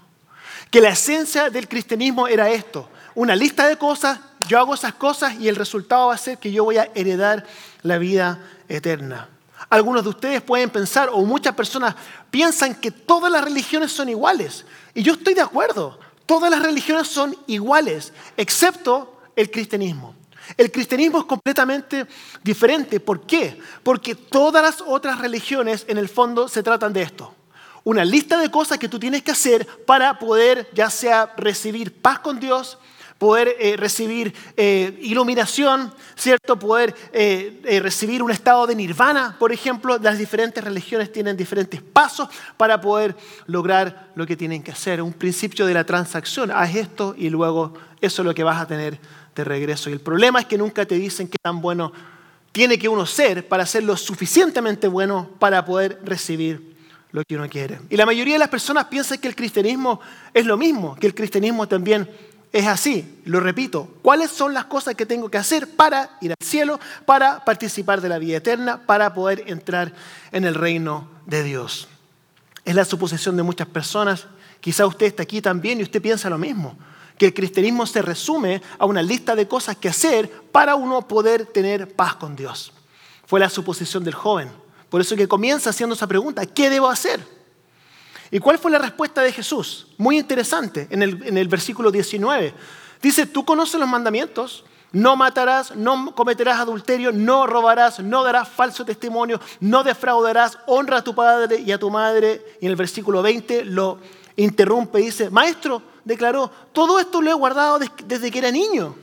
Que 0.71 0.81
la 0.81 0.89
esencia 0.89 1.49
del 1.49 1.67
cristianismo 1.67 2.27
era 2.27 2.49
esto, 2.49 2.89
una 3.15 3.35
lista 3.35 3.67
de 3.67 3.77
cosas, 3.77 4.19
yo 4.47 4.57
hago 4.57 4.73
esas 4.73 4.93
cosas 4.93 5.35
y 5.39 5.47
el 5.47 5.55
resultado 5.55 6.07
va 6.07 6.15
a 6.15 6.17
ser 6.17 6.39
que 6.39 6.51
yo 6.51 6.63
voy 6.63 6.77
a 6.77 6.89
heredar 6.95 7.45
la 7.83 7.99
vida 7.99 8.39
eterna. 8.67 9.29
Algunos 9.69 10.03
de 10.03 10.09
ustedes 10.09 10.41
pueden 10.41 10.69
pensar, 10.69 11.09
o 11.11 11.21
muchas 11.21 11.55
personas 11.55 11.95
piensan 12.29 12.75
que 12.75 12.91
todas 12.91 13.31
las 13.31 13.43
religiones 13.43 13.91
son 13.91 14.09
iguales. 14.09 14.65
Y 14.93 15.03
yo 15.03 15.13
estoy 15.13 15.33
de 15.33 15.41
acuerdo, 15.41 15.99
todas 16.25 16.51
las 16.51 16.61
religiones 16.61 17.07
son 17.07 17.35
iguales, 17.47 18.13
excepto 18.37 19.21
el 19.35 19.49
cristianismo. 19.49 20.15
El 20.57 20.71
cristianismo 20.71 21.19
es 21.19 21.25
completamente 21.25 22.05
diferente. 22.43 22.99
¿Por 22.99 23.25
qué? 23.25 23.59
Porque 23.81 24.15
todas 24.15 24.61
las 24.61 24.81
otras 24.81 25.19
religiones 25.19 25.85
en 25.87 25.97
el 25.97 26.09
fondo 26.09 26.47
se 26.47 26.63
tratan 26.63 26.93
de 26.93 27.01
esto. 27.01 27.33
Una 27.85 28.05
lista 28.05 28.37
de 28.37 28.51
cosas 28.51 28.77
que 28.77 28.89
tú 28.89 28.99
tienes 28.99 29.23
que 29.23 29.31
hacer 29.31 29.67
para 29.85 30.19
poder 30.19 30.69
ya 30.73 30.89
sea 30.89 31.33
recibir 31.37 32.01
paz 32.01 32.19
con 32.19 32.39
Dios, 32.39 32.77
poder 33.23 33.55
eh, 33.57 33.77
recibir 33.77 34.33
eh, 34.57 34.99
iluminación, 35.01 35.93
¿cierto? 36.13 36.59
Poder 36.59 36.93
eh, 37.13 37.79
recibir 37.81 38.21
un 38.21 38.31
estado 38.31 38.67
de 38.67 38.75
nirvana, 38.75 39.37
por 39.39 39.53
ejemplo. 39.53 39.97
Las 39.97 40.17
diferentes 40.17 40.61
religiones 40.61 41.09
tienen 41.09 41.37
diferentes 41.37 41.81
pasos 41.81 42.27
para 42.57 42.81
poder 42.81 43.15
lograr 43.45 44.11
lo 44.15 44.27
que 44.27 44.35
tienen 44.35 44.61
que 44.61 44.73
hacer. 44.73 45.01
Un 45.01 45.13
principio 45.13 45.65
de 45.65 45.73
la 45.73 45.85
transacción. 45.85 46.51
Haz 46.51 46.75
esto 46.75 47.15
y 47.17 47.29
luego 47.29 47.73
eso 48.01 48.23
es 48.23 48.25
lo 48.25 48.35
que 48.35 48.43
vas 48.43 48.61
a 48.61 48.67
tener 48.67 48.99
de 49.33 49.43
regreso. 49.45 49.89
Y 49.89 49.93
el 49.93 50.01
problema 50.01 50.41
es 50.41 50.45
que 50.45 50.57
nunca 50.57 50.85
te 50.85 50.95
dicen 50.95 51.29
qué 51.29 51.37
tan 51.41 51.61
bueno 51.61 51.93
tiene 52.51 52.77
que 52.77 52.89
uno 52.89 53.05
ser 53.05 53.47
para 53.47 53.65
ser 53.65 53.85
lo 53.85 53.95
suficientemente 53.95 54.89
bueno 54.89 55.29
para 55.39 55.63
poder 55.63 55.97
recibir 56.03 56.75
lo 57.13 57.23
que 57.23 57.37
uno 57.37 57.47
quiere. 57.47 57.79
Y 57.89 57.95
la 57.95 58.05
mayoría 58.05 58.33
de 58.33 58.39
las 58.39 58.49
personas 58.49 58.87
piensan 58.87 59.19
que 59.19 59.29
el 59.29 59.35
cristianismo 59.35 60.01
es 60.33 60.45
lo 60.45 60.57
mismo, 60.57 60.95
que 60.95 61.07
el 61.07 61.15
cristianismo 61.15 61.69
también 61.69 62.09
es 62.53 62.67
así, 62.67 63.19
lo 63.25 63.39
repito, 63.39 63.95
¿cuáles 64.03 64.29
son 64.29 64.53
las 64.53 64.65
cosas 64.65 64.93
que 64.93 65.07
tengo 65.07 65.27
que 65.27 65.39
hacer 65.39 65.75
para 65.75 66.17
ir 66.21 66.31
al 66.31 66.45
cielo, 66.45 66.79
para 67.03 67.43
participar 67.43 67.99
de 67.99 68.09
la 68.09 68.19
vida 68.19 68.37
eterna, 68.37 68.85
para 68.85 69.15
poder 69.15 69.45
entrar 69.47 69.91
en 70.31 70.45
el 70.45 70.53
reino 70.53 71.09
de 71.25 71.41
Dios? 71.41 71.87
Es 72.63 72.75
la 72.75 72.85
suposición 72.85 73.35
de 73.35 73.41
muchas 73.41 73.67
personas, 73.67 74.27
quizá 74.61 74.85
usted 74.85 75.07
está 75.07 75.23
aquí 75.23 75.41
también 75.41 75.79
y 75.79 75.83
usted 75.83 75.99
piensa 75.99 76.29
lo 76.29 76.37
mismo, 76.37 76.77
que 77.17 77.25
el 77.25 77.33
cristianismo 77.33 77.87
se 77.87 78.03
resume 78.03 78.61
a 78.77 78.85
una 78.85 79.01
lista 79.01 79.35
de 79.35 79.47
cosas 79.47 79.75
que 79.77 79.89
hacer 79.89 80.29
para 80.51 80.75
uno 80.75 81.07
poder 81.07 81.47
tener 81.47 81.95
paz 81.95 82.13
con 82.15 82.35
Dios. 82.35 82.71
Fue 83.25 83.39
la 83.39 83.49
suposición 83.49 84.03
del 84.03 84.13
joven. 84.13 84.51
Por 84.89 85.01
eso 85.01 85.15
que 85.15 85.27
comienza 85.27 85.71
haciendo 85.71 85.95
esa 85.95 86.05
pregunta, 86.05 86.45
¿qué 86.45 86.69
debo 86.69 86.87
hacer? 86.87 87.19
¿Y 88.33 88.39
cuál 88.39 88.57
fue 88.57 88.71
la 88.71 88.79
respuesta 88.79 89.21
de 89.21 89.31
Jesús? 89.31 89.85
Muy 89.99 90.17
interesante, 90.17 90.87
en 90.89 91.03
el, 91.03 91.47
versículo 91.47 91.91
19. 91.91 92.51
Dice, 92.99 93.27
tú 93.27 93.45
conoces 93.45 93.79
los 93.79 93.87
mandamientos, 93.87 94.65
no 94.91 95.15
matarás, 95.15 95.75
no 95.75 96.15
cometerás 96.15 96.59
adulterio, 96.59 97.11
no 97.11 97.45
robarás, 97.45 97.99
no 97.99 98.23
darás 98.23 98.49
falso 98.49 98.83
testimonio, 98.83 99.39
no 99.59 99.83
defraudarás, 99.83 100.57
honra 100.65 100.97
a 100.97 101.03
tu 101.03 101.13
padre 101.13 101.59
y 101.59 101.71
a 101.71 101.77
tu 101.77 101.91
madre. 101.91 102.57
Y 102.59 102.65
en 102.65 102.71
el 102.71 102.75
versículo 102.75 103.21
20 103.21 103.65
lo 103.65 103.99
interrumpe 104.35 104.99
y 104.99 105.05
dice, 105.05 105.29
maestro, 105.29 105.83
declaró, 106.03 106.49
todo 106.71 106.99
esto 106.99 107.21
lo 107.21 107.29
he 107.29 107.35
guardado 107.35 107.77
desde 108.03 108.31
que 108.31 108.39
era 108.39 108.49
niño. 108.49 108.95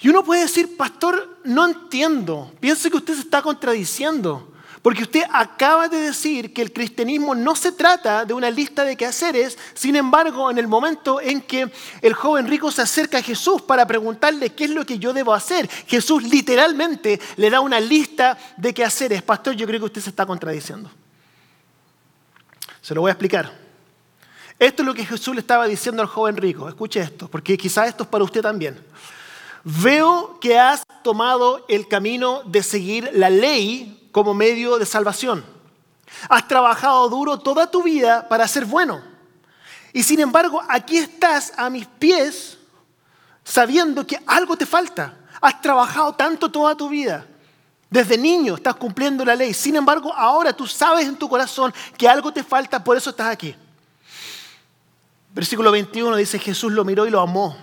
Y 0.00 0.08
uno 0.08 0.24
puede 0.24 0.40
decir, 0.40 0.78
pastor, 0.78 1.40
no 1.44 1.66
entiendo, 1.66 2.52
pienso 2.58 2.88
que 2.88 2.96
usted 2.96 3.12
se 3.12 3.20
está 3.20 3.42
contradiciendo. 3.42 4.55
Porque 4.86 5.02
usted 5.02 5.24
acaba 5.32 5.88
de 5.88 6.00
decir 6.00 6.54
que 6.54 6.62
el 6.62 6.72
cristianismo 6.72 7.34
no 7.34 7.56
se 7.56 7.72
trata 7.72 8.24
de 8.24 8.32
una 8.32 8.48
lista 8.50 8.84
de 8.84 8.96
quehaceres, 8.96 9.58
sin 9.74 9.96
embargo, 9.96 10.48
en 10.48 10.58
el 10.58 10.68
momento 10.68 11.20
en 11.20 11.40
que 11.40 11.68
el 12.02 12.14
joven 12.14 12.46
rico 12.46 12.70
se 12.70 12.82
acerca 12.82 13.18
a 13.18 13.22
Jesús 13.22 13.62
para 13.62 13.84
preguntarle 13.84 14.50
qué 14.50 14.66
es 14.66 14.70
lo 14.70 14.86
que 14.86 15.00
yo 15.00 15.12
debo 15.12 15.34
hacer, 15.34 15.68
Jesús 15.88 16.22
literalmente 16.22 17.20
le 17.34 17.50
da 17.50 17.58
una 17.58 17.80
lista 17.80 18.38
de 18.56 18.72
quehaceres. 18.72 19.22
Pastor, 19.22 19.56
yo 19.56 19.66
creo 19.66 19.80
que 19.80 19.86
usted 19.86 20.02
se 20.02 20.10
está 20.10 20.24
contradiciendo. 20.24 20.88
Se 22.80 22.94
lo 22.94 23.00
voy 23.00 23.08
a 23.08 23.14
explicar. 23.14 23.52
Esto 24.56 24.82
es 24.84 24.86
lo 24.86 24.94
que 24.94 25.04
Jesús 25.04 25.34
le 25.34 25.40
estaba 25.40 25.66
diciendo 25.66 26.00
al 26.00 26.06
joven 26.06 26.36
rico. 26.36 26.68
Escuche 26.68 27.00
esto, 27.00 27.26
porque 27.26 27.58
quizás 27.58 27.88
esto 27.88 28.04
es 28.04 28.08
para 28.08 28.22
usted 28.22 28.40
también. 28.40 28.78
Veo 29.64 30.38
que 30.38 30.60
has 30.60 30.84
tomado 31.02 31.66
el 31.68 31.88
camino 31.88 32.42
de 32.44 32.62
seguir 32.62 33.10
la 33.14 33.30
ley 33.30 33.95
como 34.16 34.32
medio 34.32 34.78
de 34.78 34.86
salvación. 34.86 35.44
Has 36.30 36.48
trabajado 36.48 37.06
duro 37.10 37.38
toda 37.38 37.70
tu 37.70 37.82
vida 37.82 38.26
para 38.26 38.48
ser 38.48 38.64
bueno. 38.64 39.02
Y 39.92 40.02
sin 40.02 40.20
embargo, 40.20 40.62
aquí 40.70 40.96
estás 40.96 41.52
a 41.54 41.68
mis 41.68 41.84
pies 41.84 42.56
sabiendo 43.44 44.06
que 44.06 44.18
algo 44.26 44.56
te 44.56 44.64
falta. 44.64 45.14
Has 45.38 45.60
trabajado 45.60 46.14
tanto 46.14 46.50
toda 46.50 46.74
tu 46.74 46.88
vida. 46.88 47.26
Desde 47.90 48.16
niño 48.16 48.54
estás 48.54 48.76
cumpliendo 48.76 49.22
la 49.22 49.34
ley. 49.34 49.52
Sin 49.52 49.76
embargo, 49.76 50.10
ahora 50.14 50.50
tú 50.54 50.66
sabes 50.66 51.06
en 51.06 51.16
tu 51.18 51.28
corazón 51.28 51.74
que 51.98 52.08
algo 52.08 52.32
te 52.32 52.42
falta, 52.42 52.82
por 52.82 52.96
eso 52.96 53.10
estás 53.10 53.28
aquí. 53.28 53.54
Versículo 55.34 55.70
21 55.70 56.16
dice, 56.16 56.38
Jesús 56.38 56.72
lo 56.72 56.86
miró 56.86 57.04
y 57.04 57.10
lo 57.10 57.20
amó. 57.20 57.54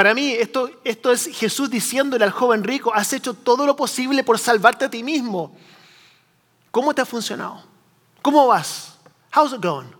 Para 0.00 0.14
mí 0.14 0.32
esto, 0.32 0.70
esto 0.82 1.12
es 1.12 1.26
Jesús 1.26 1.68
diciéndole 1.68 2.24
al 2.24 2.30
joven 2.30 2.64
rico, 2.64 2.90
has 2.94 3.12
hecho 3.12 3.34
todo 3.34 3.66
lo 3.66 3.76
posible 3.76 4.24
por 4.24 4.38
salvarte 4.38 4.86
a 4.86 4.90
ti 4.90 5.02
mismo. 5.02 5.54
¿Cómo 6.70 6.94
te 6.94 7.02
ha 7.02 7.04
funcionado? 7.04 7.62
¿Cómo 8.22 8.46
vas? 8.46 8.94
How's 9.36 9.52
it 9.52 9.62
going? 9.62 9.90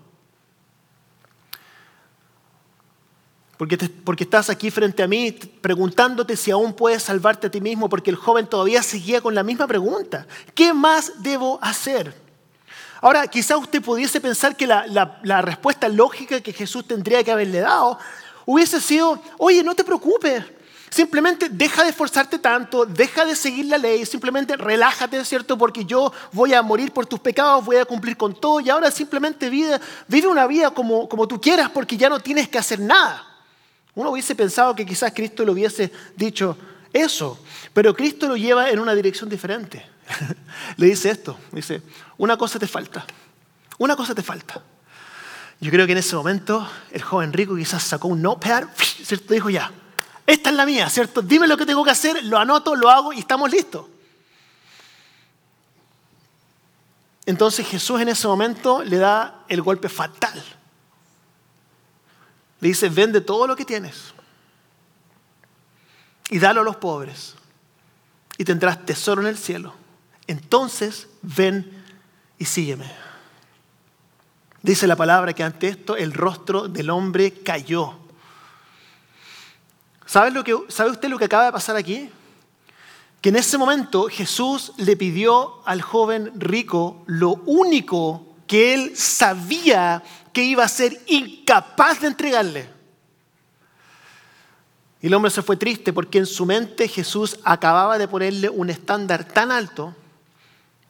Porque, 3.58 3.76
porque 3.76 4.24
estás 4.24 4.48
aquí 4.48 4.70
frente 4.70 5.02
a 5.02 5.06
mí 5.06 5.32
preguntándote 5.32 6.34
si 6.34 6.50
aún 6.50 6.72
puedes 6.72 7.02
salvarte 7.02 7.48
a 7.48 7.50
ti 7.50 7.60
mismo, 7.60 7.90
porque 7.90 8.08
el 8.08 8.16
joven 8.16 8.46
todavía 8.46 8.82
seguía 8.82 9.20
con 9.20 9.34
la 9.34 9.42
misma 9.42 9.66
pregunta. 9.66 10.26
¿Qué 10.54 10.72
más 10.72 11.22
debo 11.22 11.58
hacer? 11.60 12.18
Ahora, 13.02 13.26
quizá 13.28 13.58
usted 13.58 13.82
pudiese 13.82 14.18
pensar 14.18 14.56
que 14.56 14.66
la, 14.66 14.86
la 15.22 15.42
respuesta 15.42 15.90
lógica 15.90 16.40
que 16.40 16.54
Jesús 16.54 16.86
tendría 16.86 17.22
que 17.22 17.32
haberle 17.32 17.60
dado 17.60 17.98
hubiese 18.52 18.80
sido, 18.80 19.22
oye, 19.38 19.62
no 19.62 19.74
te 19.74 19.84
preocupes, 19.84 20.44
Simplemente 20.90 21.48
deja 21.48 21.84
de 21.84 21.90
esforzarte 21.90 22.40
tanto, 22.40 22.84
deja 22.84 23.24
de 23.24 23.36
seguir 23.36 23.66
la 23.66 23.78
ley, 23.78 24.04
simplemente 24.04 24.56
relájate, 24.56 25.24
¿cierto? 25.24 25.56
Porque 25.56 25.84
yo 25.84 26.12
voy 26.32 26.52
a 26.52 26.62
morir 26.62 26.92
por 26.92 27.06
tus 27.06 27.20
pecados, 27.20 27.64
voy 27.64 27.76
a 27.76 27.84
cumplir 27.84 28.16
con 28.16 28.34
todo 28.34 28.58
y 28.58 28.70
ahora 28.70 28.90
simplemente 28.90 29.48
vive, 29.48 29.78
vive 30.08 30.26
una 30.26 30.48
vida 30.48 30.72
como, 30.72 31.08
como 31.08 31.28
tú 31.28 31.40
quieras 31.40 31.70
porque 31.70 31.96
ya 31.96 32.08
no 32.08 32.18
tienes 32.18 32.48
que 32.48 32.58
hacer 32.58 32.80
nada. 32.80 33.24
Uno 33.94 34.10
hubiese 34.10 34.34
pensado 34.34 34.74
que 34.74 34.84
quizás 34.84 35.12
Cristo 35.14 35.44
le 35.44 35.52
hubiese 35.52 35.92
dicho 36.16 36.58
eso, 36.92 37.38
pero 37.72 37.94
Cristo 37.94 38.26
lo 38.26 38.36
lleva 38.36 38.68
en 38.68 38.80
una 38.80 38.92
dirección 38.92 39.30
diferente. 39.30 39.86
le 40.76 40.86
dice 40.86 41.10
esto, 41.10 41.38
dice, 41.52 41.82
una 42.18 42.36
cosa 42.36 42.58
te 42.58 42.66
falta, 42.66 43.06
una 43.78 43.94
cosa 43.94 44.12
te 44.12 44.24
falta. 44.24 44.60
Yo 45.60 45.70
creo 45.70 45.86
que 45.86 45.92
en 45.92 45.98
ese 45.98 46.16
momento 46.16 46.66
el 46.90 47.02
joven 47.02 47.32
rico 47.32 47.54
quizás 47.54 47.82
sacó 47.82 48.08
un 48.08 48.22
notepad, 48.22 48.64
¿cierto? 48.76 49.34
Dijo 49.34 49.50
ya, 49.50 49.70
esta 50.26 50.50
es 50.50 50.56
la 50.56 50.64
mía, 50.64 50.88
¿cierto? 50.88 51.22
Dime 51.22 51.46
lo 51.46 51.56
que 51.56 51.66
tengo 51.66 51.84
que 51.84 51.90
hacer, 51.90 52.24
lo 52.24 52.38
anoto, 52.38 52.74
lo 52.74 52.88
hago 52.88 53.12
y 53.12 53.18
estamos 53.18 53.50
listos. 53.50 53.86
Entonces 57.26 57.66
Jesús 57.66 58.00
en 58.00 58.08
ese 58.08 58.26
momento 58.26 58.82
le 58.82 58.96
da 58.96 59.44
el 59.48 59.60
golpe 59.60 59.88
fatal. 59.88 60.42
Le 62.60 62.68
dice, 62.68 62.88
vende 62.88 63.20
todo 63.20 63.46
lo 63.46 63.54
que 63.54 63.64
tienes 63.64 64.14
y 66.30 66.38
dalo 66.38 66.60
a 66.60 66.64
los 66.64 66.76
pobres 66.76 67.34
y 68.38 68.44
tendrás 68.44 68.84
tesoro 68.86 69.20
en 69.20 69.28
el 69.28 69.36
cielo. 69.36 69.74
Entonces 70.26 71.08
ven 71.22 71.84
y 72.38 72.44
sígueme. 72.44 73.09
Dice 74.62 74.86
la 74.86 74.96
palabra 74.96 75.32
que 75.32 75.42
ante 75.42 75.68
esto 75.68 75.96
el 75.96 76.12
rostro 76.12 76.68
del 76.68 76.90
hombre 76.90 77.32
cayó. 77.32 77.94
¿Sabe, 80.04 80.30
lo 80.30 80.44
que, 80.44 80.56
¿Sabe 80.68 80.90
usted 80.90 81.08
lo 81.08 81.18
que 81.18 81.24
acaba 81.24 81.46
de 81.46 81.52
pasar 81.52 81.76
aquí? 81.76 82.10
Que 83.20 83.30
en 83.30 83.36
ese 83.36 83.56
momento 83.56 84.08
Jesús 84.08 84.72
le 84.76 84.96
pidió 84.96 85.66
al 85.66 85.82
joven 85.82 86.32
rico 86.36 87.04
lo 87.06 87.34
único 87.46 88.26
que 88.46 88.74
él 88.74 88.96
sabía 88.96 90.02
que 90.32 90.42
iba 90.42 90.64
a 90.64 90.68
ser 90.68 91.00
incapaz 91.06 92.00
de 92.00 92.08
entregarle. 92.08 92.68
Y 95.00 95.06
el 95.06 95.14
hombre 95.14 95.30
se 95.30 95.42
fue 95.42 95.56
triste 95.56 95.92
porque 95.92 96.18
en 96.18 96.26
su 96.26 96.44
mente 96.44 96.86
Jesús 96.88 97.38
acababa 97.44 97.96
de 97.96 98.08
ponerle 98.08 98.50
un 98.50 98.68
estándar 98.68 99.24
tan 99.24 99.50
alto 99.50 99.94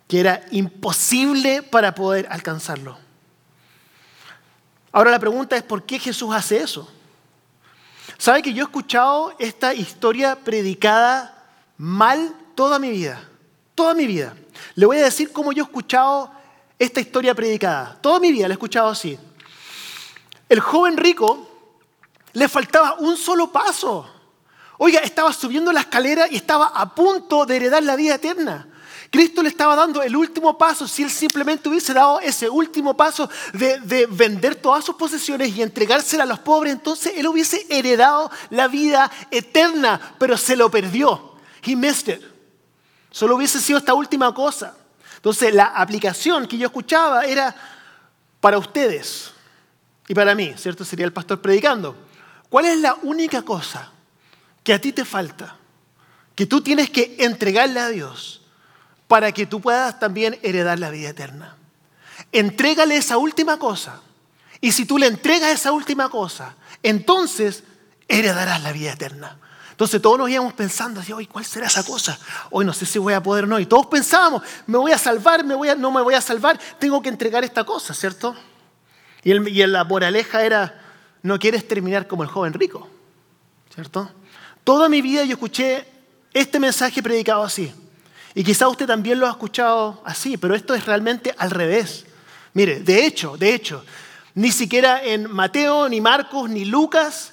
que 0.08 0.18
era 0.18 0.44
imposible 0.50 1.62
para 1.62 1.94
poder 1.94 2.26
alcanzarlo. 2.30 3.09
Ahora 4.92 5.10
la 5.10 5.18
pregunta 5.18 5.56
es, 5.56 5.62
¿por 5.62 5.84
qué 5.84 5.98
Jesús 5.98 6.34
hace 6.34 6.62
eso? 6.62 6.88
¿Sabe 8.18 8.42
que 8.42 8.52
yo 8.52 8.62
he 8.62 8.66
escuchado 8.66 9.34
esta 9.38 9.72
historia 9.72 10.36
predicada 10.36 11.48
mal 11.76 12.34
toda 12.54 12.78
mi 12.78 12.90
vida? 12.90 13.28
Toda 13.74 13.94
mi 13.94 14.06
vida. 14.06 14.34
Le 14.74 14.86
voy 14.86 14.98
a 14.98 15.04
decir 15.04 15.32
cómo 15.32 15.52
yo 15.52 15.62
he 15.62 15.66
escuchado 15.66 16.30
esta 16.78 17.00
historia 17.00 17.34
predicada. 17.34 17.98
Toda 18.00 18.18
mi 18.18 18.32
vida 18.32 18.48
la 18.48 18.54
he 18.54 18.56
escuchado 18.56 18.88
así. 18.88 19.18
El 20.48 20.60
joven 20.60 20.96
rico 20.96 21.48
le 22.32 22.48
faltaba 22.48 22.94
un 22.98 23.16
solo 23.16 23.52
paso. 23.52 24.08
Oiga, 24.78 25.00
estaba 25.00 25.32
subiendo 25.32 25.72
la 25.72 25.80
escalera 25.80 26.26
y 26.28 26.36
estaba 26.36 26.66
a 26.66 26.94
punto 26.94 27.46
de 27.46 27.56
heredar 27.56 27.82
la 27.82 27.96
vida 27.96 28.16
eterna. 28.16 28.66
Cristo 29.10 29.42
le 29.42 29.48
estaba 29.48 29.74
dando 29.74 30.02
el 30.02 30.16
último 30.16 30.56
paso. 30.56 30.86
Si 30.86 31.02
él 31.02 31.10
simplemente 31.10 31.68
hubiese 31.68 31.92
dado 31.92 32.20
ese 32.20 32.48
último 32.48 32.96
paso 32.96 33.28
de, 33.52 34.06
vender 34.08 34.54
todas 34.54 34.84
sus 34.84 34.94
posesiones 34.94 35.54
y 35.56 35.62
entregársela 35.62 36.22
a 36.22 36.26
los 36.26 36.38
pobres, 36.38 36.72
entonces 36.72 37.14
él 37.16 37.26
hubiese 37.26 37.66
heredado 37.68 38.30
la 38.50 38.68
vida 38.68 39.10
eterna, 39.32 40.14
pero 40.18 40.36
se 40.36 40.54
lo 40.54 40.70
perdió. 40.70 41.34
He 41.62 41.74
missed 41.74 42.14
it. 42.14 42.22
Solo 43.10 43.34
hubiese 43.34 43.60
sido 43.60 43.80
esta 43.80 43.94
última 43.94 44.32
cosa. 44.32 44.76
Entonces 45.16 45.52
la 45.52 45.64
aplicación 45.64 46.46
que 46.46 46.56
yo 46.56 46.66
escuchaba 46.66 47.24
era 47.24 47.54
para 48.40 48.58
ustedes 48.58 49.32
y 50.06 50.14
para 50.14 50.34
mí, 50.34 50.54
¿cierto? 50.56 50.84
Sería 50.84 51.04
el 51.04 51.12
pastor 51.12 51.40
predicando. 51.40 51.96
¿Cuál 52.48 52.66
es 52.66 52.78
la 52.78 52.96
única 53.02 53.42
cosa 53.42 53.90
que 54.62 54.72
a 54.72 54.80
ti 54.80 54.92
te 54.92 55.04
falta? 55.04 55.56
Que 56.34 56.46
tú 56.46 56.60
tienes 56.60 56.90
que 56.90 57.16
entregarle 57.18 57.80
a 57.80 57.88
Dios 57.88 58.40
para 59.10 59.32
que 59.32 59.44
tú 59.44 59.60
puedas 59.60 59.98
también 59.98 60.38
heredar 60.40 60.78
la 60.78 60.88
vida 60.88 61.08
eterna. 61.08 61.56
Entrégale 62.30 62.96
esa 62.96 63.18
última 63.18 63.58
cosa. 63.58 64.00
Y 64.60 64.70
si 64.70 64.84
tú 64.84 64.98
le 64.98 65.08
entregas 65.08 65.50
esa 65.50 65.72
última 65.72 66.08
cosa, 66.08 66.54
entonces 66.80 67.64
heredarás 68.06 68.62
la 68.62 68.70
vida 68.70 68.92
eterna. 68.92 69.36
Entonces 69.72 70.00
todos 70.00 70.16
nos 70.16 70.30
íbamos 70.30 70.52
pensando, 70.52 71.02
hoy 71.12 71.26
¿cuál 71.26 71.44
será 71.44 71.66
esa 71.66 71.82
cosa? 71.82 72.20
Hoy 72.52 72.64
no 72.64 72.72
sé 72.72 72.86
si 72.86 73.00
voy 73.00 73.12
a 73.14 73.20
poder 73.20 73.44
o 73.44 73.46
no. 73.48 73.58
Y 73.58 73.66
todos 73.66 73.86
pensábamos, 73.86 74.44
me 74.68 74.78
voy 74.78 74.92
a 74.92 74.98
salvar, 74.98 75.42
me 75.44 75.56
voy 75.56 75.70
a, 75.70 75.74
no 75.74 75.90
me 75.90 76.02
voy 76.02 76.14
a 76.14 76.20
salvar, 76.20 76.60
tengo 76.78 77.02
que 77.02 77.08
entregar 77.08 77.42
esta 77.42 77.64
cosa, 77.64 77.92
¿cierto? 77.94 78.36
Y, 79.24 79.32
el, 79.32 79.48
y 79.48 79.66
la 79.66 79.82
moraleja 79.82 80.44
era, 80.44 80.80
no 81.24 81.36
quieres 81.40 81.66
terminar 81.66 82.06
como 82.06 82.22
el 82.22 82.28
joven 82.28 82.52
rico, 82.52 82.86
¿cierto? 83.74 84.08
Toda 84.62 84.88
mi 84.88 85.02
vida 85.02 85.24
yo 85.24 85.32
escuché 85.32 85.84
este 86.32 86.60
mensaje 86.60 87.02
predicado 87.02 87.42
así. 87.42 87.74
Y 88.34 88.44
quizá 88.44 88.68
usted 88.68 88.86
también 88.86 89.18
lo 89.18 89.26
ha 89.26 89.30
escuchado 89.30 90.00
así, 90.04 90.36
pero 90.36 90.54
esto 90.54 90.74
es 90.74 90.86
realmente 90.86 91.34
al 91.36 91.50
revés. 91.50 92.06
Mire, 92.54 92.80
de 92.80 93.04
hecho, 93.04 93.36
de 93.36 93.54
hecho, 93.54 93.84
ni 94.34 94.52
siquiera 94.52 95.02
en 95.04 95.30
Mateo, 95.30 95.88
ni 95.88 96.00
Marcos, 96.00 96.48
ni 96.48 96.64
Lucas, 96.64 97.32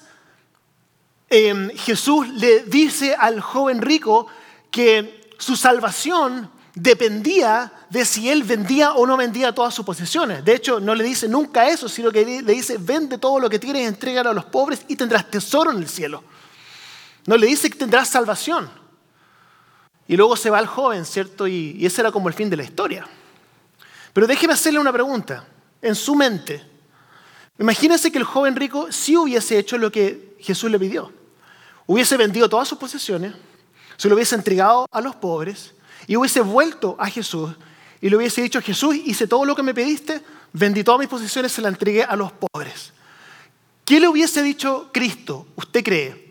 em, 1.30 1.70
Jesús 1.72 2.28
le 2.30 2.64
dice 2.64 3.16
al 3.16 3.42
joven 3.42 3.82
rico 3.82 4.28
que 4.72 5.32
su 5.38 5.56
salvación 5.56 6.50
dependía 6.74 7.72
de 7.90 8.06
si 8.06 8.30
él 8.30 8.44
vendía 8.44 8.94
o 8.94 9.06
no 9.06 9.18
vendía 9.18 9.54
todas 9.54 9.74
sus 9.74 9.86
posesiones. 9.86 10.44
De 10.44 10.56
hecho, 10.56 10.80
no 10.80 10.94
le 10.96 11.04
dice 11.04 11.28
nunca 11.28 11.68
eso, 11.68 11.88
sino 11.90 12.12
que 12.12 12.26
le 12.26 12.54
dice, 12.54 12.78
vende 12.80 13.18
todo 13.18 13.40
lo 13.40 13.50
que 13.50 13.60
tienes, 13.60 13.88
entrégalo 13.88 14.30
a 14.30 14.34
los 14.34 14.46
pobres 14.46 14.82
y 14.88 14.96
tendrás 14.96 15.30
tesoro 15.30 15.72
en 15.72 15.78
el 15.78 15.88
cielo. 15.88 16.24
No 17.26 17.38
le 17.38 17.48
dice 17.48 17.70
que 17.70 17.78
tendrás 17.78 18.10
salvación. 18.10 18.70
Y 20.08 20.16
luego 20.16 20.36
se 20.36 20.50
va 20.50 20.60
el 20.60 20.68
joven, 20.68 21.06
¿cierto? 21.06 21.48
Y, 21.48 21.86
ese 21.86 22.02
era 22.02 22.12
como 22.12 22.28
el 22.28 22.34
fin 22.34 22.50
de 22.50 22.58
la 22.58 22.64
historia. 22.64 23.06
Pero 24.14 24.28
déjeme 24.28 24.54
hacerle 24.54 24.80
una 24.80 24.94
pregunta. 24.94 25.46
En 25.82 25.96
su 25.96 26.16
mente, 26.16 26.64
imagínese 27.60 28.12
que 28.12 28.18
el 28.18 28.24
joven 28.24 28.56
rico 28.56 28.92
sí 28.92 29.16
hubiese 29.16 29.60
hecho 29.60 29.78
lo 29.78 29.92
que 29.92 30.36
Jesús 30.40 30.72
le 30.72 30.80
pidió. 30.80 31.12
Hubiese 31.86 32.18
vendido 32.18 32.50
todas 32.50 32.68
sus 32.68 32.78
posesiones, 32.78 33.34
se 33.96 34.10
lo 34.10 34.16
hubiese 34.16 34.36
entregado 34.36 34.88
a 34.92 35.02
los 35.02 35.16
pobres 35.16 35.74
y 36.08 36.16
hubiese 36.16 36.42
vuelto 36.42 36.96
a 37.00 37.08
Jesús 37.08 37.52
y 38.02 38.10
le 38.10 38.18
hubiese 38.18 38.42
dicho, 38.42 38.62
Jesús, 38.62 38.96
hice 38.96 39.28
todo 39.28 39.46
lo 39.46 39.56
que 39.56 39.64
me 39.64 39.74
pediste, 39.74 40.22
vendí 40.54 40.84
todas 40.84 41.00
mis 41.00 41.10
posesiones, 41.10 41.52
se 41.52 41.62
las 41.62 41.72
entregué 41.72 42.04
a 42.04 42.16
los 42.16 42.32
pobres. 42.32 42.94
¿Qué 43.86 44.00
le 44.00 44.08
hubiese 44.08 44.42
dicho 44.42 44.90
Cristo, 44.92 45.48
usted 45.56 45.84
cree? 45.84 46.27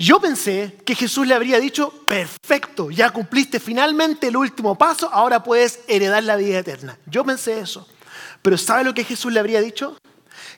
Yo 0.00 0.18
pensé 0.18 0.78
que 0.86 0.94
Jesús 0.94 1.26
le 1.26 1.34
habría 1.34 1.60
dicho, 1.60 1.92
perfecto, 2.08 2.90
ya 2.90 3.10
cumpliste 3.10 3.60
finalmente 3.60 4.28
el 4.28 4.36
último 4.38 4.78
paso, 4.78 5.10
ahora 5.12 5.44
puedes 5.44 5.80
heredar 5.88 6.24
la 6.24 6.36
vida 6.36 6.60
eterna. 6.60 6.98
Yo 7.04 7.22
pensé 7.22 7.60
eso. 7.60 7.86
Pero 8.40 8.56
¿sabe 8.56 8.84
lo 8.84 8.94
que 8.94 9.04
Jesús 9.04 9.30
le 9.30 9.40
habría 9.40 9.60
dicho? 9.60 9.98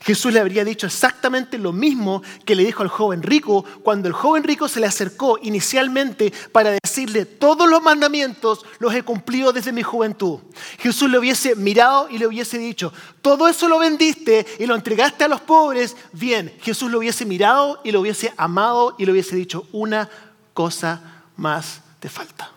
Jesús 0.05 0.33
le 0.33 0.41
habría 0.41 0.65
dicho 0.65 0.87
exactamente 0.87 1.59
lo 1.59 1.73
mismo 1.73 2.23
que 2.45 2.55
le 2.55 2.65
dijo 2.65 2.83
al 2.83 2.89
joven 2.89 3.23
rico 3.23 3.65
cuando 3.83 4.09
el 4.09 4.15
joven 4.15 4.43
rico 4.43 4.69
se 4.69 4.81
le 4.81 4.87
acercó 4.87 5.39
inicialmente 5.43 6.33
para 6.51 6.77
decirle, 6.83 7.25
todos 7.25 7.69
los 7.69 7.83
mandamientos 7.83 8.65
los 8.79 8.95
he 8.95 9.03
cumplido 9.03 9.53
desde 9.53 9.73
mi 9.73 9.83
juventud. 9.83 10.41
Jesús 10.79 11.11
le 11.11 11.19
hubiese 11.19 11.55
mirado 11.55 12.09
y 12.11 12.19
le 12.19 12.27
hubiese 12.27 12.59
dicho, 12.59 12.93
todo 13.21 13.49
eso 13.49 13.69
lo 13.69 13.79
vendiste 13.79 14.47
y 14.59 14.67
lo 14.67 14.75
entregaste 14.75 15.25
a 15.25 15.29
los 15.29 15.41
pobres, 15.41 15.97
bien, 16.13 16.53
Jesús 16.63 16.91
lo 16.91 16.99
hubiese 16.99 17.25
mirado 17.25 17.81
y 17.85 17.93
lo 17.93 18.01
hubiese 18.01 18.33
amado 18.37 18.97
y 18.99 19.07
le 19.07 19.13
hubiese 19.13 19.37
dicho, 19.37 19.67
una 19.73 20.09
cosa 20.53 21.23
más 21.37 21.81
te 22.01 22.09
falta. 22.09 22.51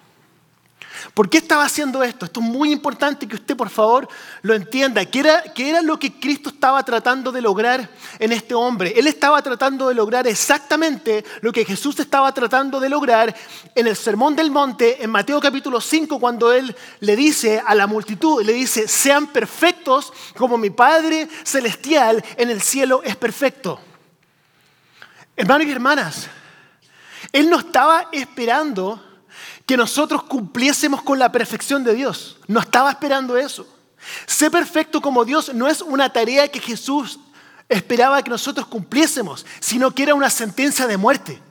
¿Por 1.14 1.30
qué 1.30 1.38
estaba 1.38 1.64
haciendo 1.64 2.04
esto? 2.04 2.26
Esto 2.26 2.40
es 2.40 2.46
muy 2.46 2.72
importante 2.72 3.28
que 3.28 3.36
usted 3.36 3.56
por 3.56 3.70
favor 3.70 4.08
lo 4.42 4.54
entienda. 4.54 5.06
¿Qué 5.06 5.20
era, 5.20 5.44
¿Qué 5.54 5.70
era, 5.70 5.82
lo 5.82 6.00
que 6.00 6.20
Cristo 6.20 6.50
estaba 6.50 6.84
tratando 6.84 7.32
de 7.32 7.42
lograr 7.42 7.90
en 8.20 8.32
este 8.32 8.54
hombre? 8.54 8.94
Él 8.98 9.08
estaba 9.08 9.42
tratando 9.42 9.88
de 9.88 9.96
lograr 9.96 10.28
exactamente 10.28 11.24
lo 11.42 11.52
que 11.52 11.66
Jesús 11.66 12.00
estaba 12.00 12.34
tratando 12.34 12.80
de 12.80 12.90
lograr 12.90 13.36
en 13.76 13.88
el 13.88 13.96
Sermón 13.96 14.36
del 14.36 14.52
Monte, 14.52 15.04
en 15.04 15.10
Mateo 15.10 15.40
capítulo 15.40 15.80
5, 15.80 16.20
cuando 16.20 16.52
Él 16.52 16.76
le 17.00 17.16
dice 17.16 17.62
a 17.66 17.76
la 17.76 17.88
multitud, 17.88 18.44
le 18.44 18.54
dice, 18.54 18.88
sean 18.88 19.28
perfectos 19.28 20.12
como 20.36 20.58
mi 20.58 20.70
Padre 20.70 21.28
Celestial 21.44 22.24
en 22.38 22.50
el 22.50 22.62
cielo 22.62 23.02
es 23.04 23.16
perfecto. 23.16 23.80
Hermanos 25.38 25.68
y 25.68 25.72
hermanas, 25.72 26.28
Él 27.32 27.50
no 27.50 27.60
estaba 27.60 28.08
esperando 28.12 29.02
que 29.66 29.78
nosotros 29.78 30.24
cumpliésemos 30.24 31.02
con 31.02 31.20
la 31.20 31.32
perfección 31.32 31.84
de 31.84 31.96
Dios. 31.96 32.38
No 32.48 32.60
estaba 32.60 32.92
esperando 32.92 33.38
eso. 33.38 33.68
Ser 34.28 34.52
perfecto 34.52 35.02
como 35.02 35.26
Dios 35.26 35.54
no 35.54 35.68
es 35.68 35.82
una 35.82 36.12
tarea 36.12 36.48
que 36.48 36.60
Jesús 36.60 37.20
esperaba 37.68 38.22
que 38.22 38.30
nosotros 38.30 38.68
cumpliésemos, 38.68 39.46
sino 39.60 39.92
que 39.92 40.04
era 40.04 40.14
una 40.14 40.30
sentencia 40.30 40.86
de 40.86 40.98
muerte. 40.98 41.42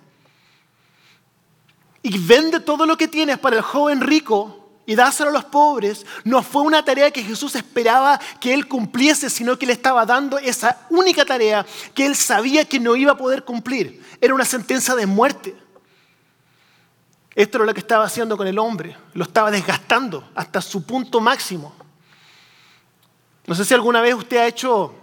Y 2.02 2.18
vende 2.18 2.60
todo 2.60 2.86
lo 2.86 2.96
que 2.96 3.08
tienes 3.08 3.38
para 3.38 3.56
el 3.56 3.62
joven 3.62 4.00
rico 4.00 4.64
y 4.86 4.94
dáselo 4.94 5.30
a 5.30 5.32
los 5.32 5.44
pobres, 5.46 6.04
no 6.24 6.42
fue 6.42 6.62
una 6.62 6.84
tarea 6.84 7.10
que 7.10 7.22
Jesús 7.22 7.54
esperaba 7.54 8.20
que 8.40 8.52
él 8.52 8.68
cumpliese, 8.68 9.30
sino 9.30 9.58
que 9.58 9.66
le 9.66 9.72
estaba 9.72 10.04
dando 10.04 10.38
esa 10.38 10.86
única 10.90 11.24
tarea 11.24 11.64
que 11.94 12.04
él 12.04 12.14
sabía 12.14 12.66
que 12.66 12.78
no 12.78 12.94
iba 12.94 13.12
a 13.12 13.16
poder 13.16 13.44
cumplir. 13.44 14.04
Era 14.20 14.34
una 14.34 14.44
sentencia 14.44 14.94
de 14.94 15.06
muerte. 15.06 15.56
Esto 17.34 17.58
era 17.58 17.66
lo 17.66 17.74
que 17.74 17.80
estaba 17.80 18.04
haciendo 18.04 18.36
con 18.36 18.46
el 18.46 18.58
hombre, 18.58 18.96
lo 19.14 19.24
estaba 19.24 19.50
desgastando 19.50 20.28
hasta 20.34 20.60
su 20.60 20.84
punto 20.84 21.20
máximo. 21.20 21.74
No 23.46 23.54
sé 23.54 23.64
si 23.64 23.74
alguna 23.74 24.00
vez 24.00 24.14
usted 24.14 24.36
ha 24.38 24.46
hecho 24.46 24.94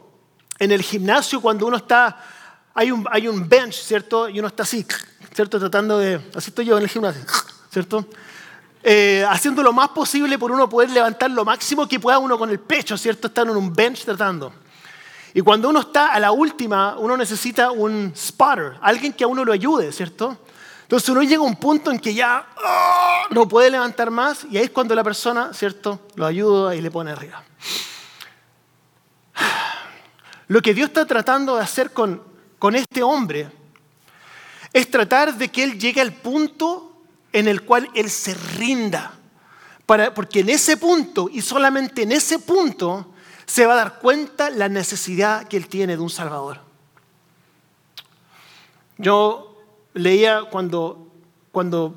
en 0.58 0.72
el 0.72 0.82
gimnasio 0.82 1.42
cuando 1.42 1.68
uno 1.68 1.78
está, 1.78 2.24
hay 2.74 2.92
un, 2.92 3.06
hay 3.12 3.28
un 3.28 3.48
bench, 3.48 3.74
¿cierto? 3.74 4.30
Y 4.30 4.40
uno 4.40 4.48
está 4.48 4.64
así, 4.64 4.86
¿cierto? 5.34 5.60
Tratando 5.60 6.00
de, 6.00 6.16
así 6.34 6.50
estoy 6.50 6.66
yo 6.66 6.78
en 6.78 6.84
el 6.84 6.90
gimnasio, 6.90 7.24
¿cierto? 7.70 8.06
Eh, 8.82 9.26
haciendo 9.30 9.62
lo 9.62 9.74
más 9.74 9.90
posible 9.90 10.40
por 10.40 10.52
uno 10.52 10.68
poder 10.70 10.90
levantar 10.90 11.30
lo 11.30 11.44
máximo 11.44 11.88
que 11.88 12.00
pueda 12.00 12.18
uno 12.18 12.38
con 12.38 12.50
el 12.50 12.60
pecho, 12.60 12.98
¿cierto? 12.98 13.28
Estar 13.28 13.46
en 13.46 13.56
un 13.56 13.74
bench 13.74 14.06
tratando. 14.06 14.54
Y 15.34 15.42
cuando 15.42 15.70
uno 15.70 15.82
está 15.82 16.14
a 16.14 16.20
la 16.20 16.32
última, 16.32 16.96
uno 16.98 17.16
necesita 17.16 17.72
un 17.72 18.14
spotter, 18.16 18.78
alguien 18.82 19.14
que 19.14 19.24
a 19.24 19.28
uno 19.28 19.46
lo 19.46 19.54
ayude, 19.54 19.92
¿cierto? 19.92 20.38
Entonces 20.92 21.08
uno 21.08 21.24
llega 21.24 21.38
a 21.38 21.46
un 21.46 21.56
punto 21.56 21.90
en 21.90 21.98
que 21.98 22.14
ya 22.14 22.46
¡ah! 22.58 23.24
no 23.30 23.48
puede 23.48 23.70
levantar 23.70 24.12
más 24.12 24.46
y 24.52 24.58
ahí 24.58 24.66
es 24.66 24.72
cuando 24.72 24.94
la 24.94 25.06
persona, 25.06 25.54
¿cierto?, 25.54 26.02
lo 26.16 26.26
ayuda 26.26 26.76
y 26.76 26.82
le 26.82 26.92
pone 26.92 27.12
arriba. 27.12 27.42
Lo 30.50 30.62
que 30.62 30.74
Dios 30.74 30.90
está 30.90 31.06
tratando 31.06 31.56
de 31.56 31.64
hacer 31.64 31.94
con, 31.94 32.22
con 32.60 32.76
este 32.76 33.04
hombre 33.04 33.50
es 34.74 34.92
tratar 34.92 35.34
de 35.36 35.48
que 35.48 35.64
él 35.64 35.80
llegue 35.80 36.02
al 36.02 36.12
punto 36.12 37.02
en 37.32 37.48
el 37.48 37.62
cual 37.62 37.90
él 37.96 38.10
se 38.10 38.34
rinda. 38.34 39.14
Para, 39.86 40.14
porque 40.14 40.42
en 40.42 40.50
ese 40.50 40.76
punto 40.76 41.30
y 41.32 41.42
solamente 41.42 42.02
en 42.02 42.12
ese 42.12 42.38
punto 42.38 43.14
se 43.46 43.66
va 43.66 43.76
a 43.76 43.78
dar 43.78 44.00
cuenta 44.00 44.50
la 44.50 44.68
necesidad 44.68 45.48
que 45.48 45.56
él 45.56 45.70
tiene 45.70 45.96
de 45.96 46.04
un 46.04 46.10
Salvador. 46.10 46.60
Yo 48.98 49.51
leía 49.94 50.44
cuando, 50.50 51.08
cuando 51.52 51.96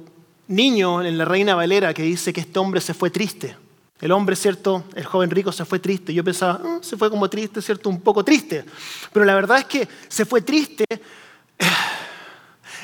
niño 0.49 1.03
en 1.03 1.19
la 1.19 1.25
Reina 1.25 1.55
Valera 1.55 1.95
que 1.95 2.03
dice 2.03 2.33
que 2.33 2.41
este 2.41 2.59
hombre 2.59 2.81
se 2.81 2.95
fue 2.95 3.11
triste. 3.11 3.57
El 4.01 4.13
hombre, 4.13 4.37
¿cierto? 4.37 4.85
El 4.95 5.05
joven 5.05 5.31
rico 5.31 5.53
se 5.53 5.65
fue 5.65 5.79
triste. 5.79 6.13
Yo 6.13 6.25
pensaba, 6.25 6.59
mm, 6.59 6.83
se 6.83 6.97
fue 6.97 7.09
como 7.09 7.31
triste, 7.31 7.63
¿cierto? 7.63 7.89
Un 7.89 8.01
poco 8.01 8.25
triste. 8.25 8.65
Pero 9.13 9.25
la 9.25 9.35
verdad 9.35 9.59
es 9.59 9.65
que 9.65 9.89
se 10.09 10.25
fue 10.25 10.43
triste. 10.43 10.85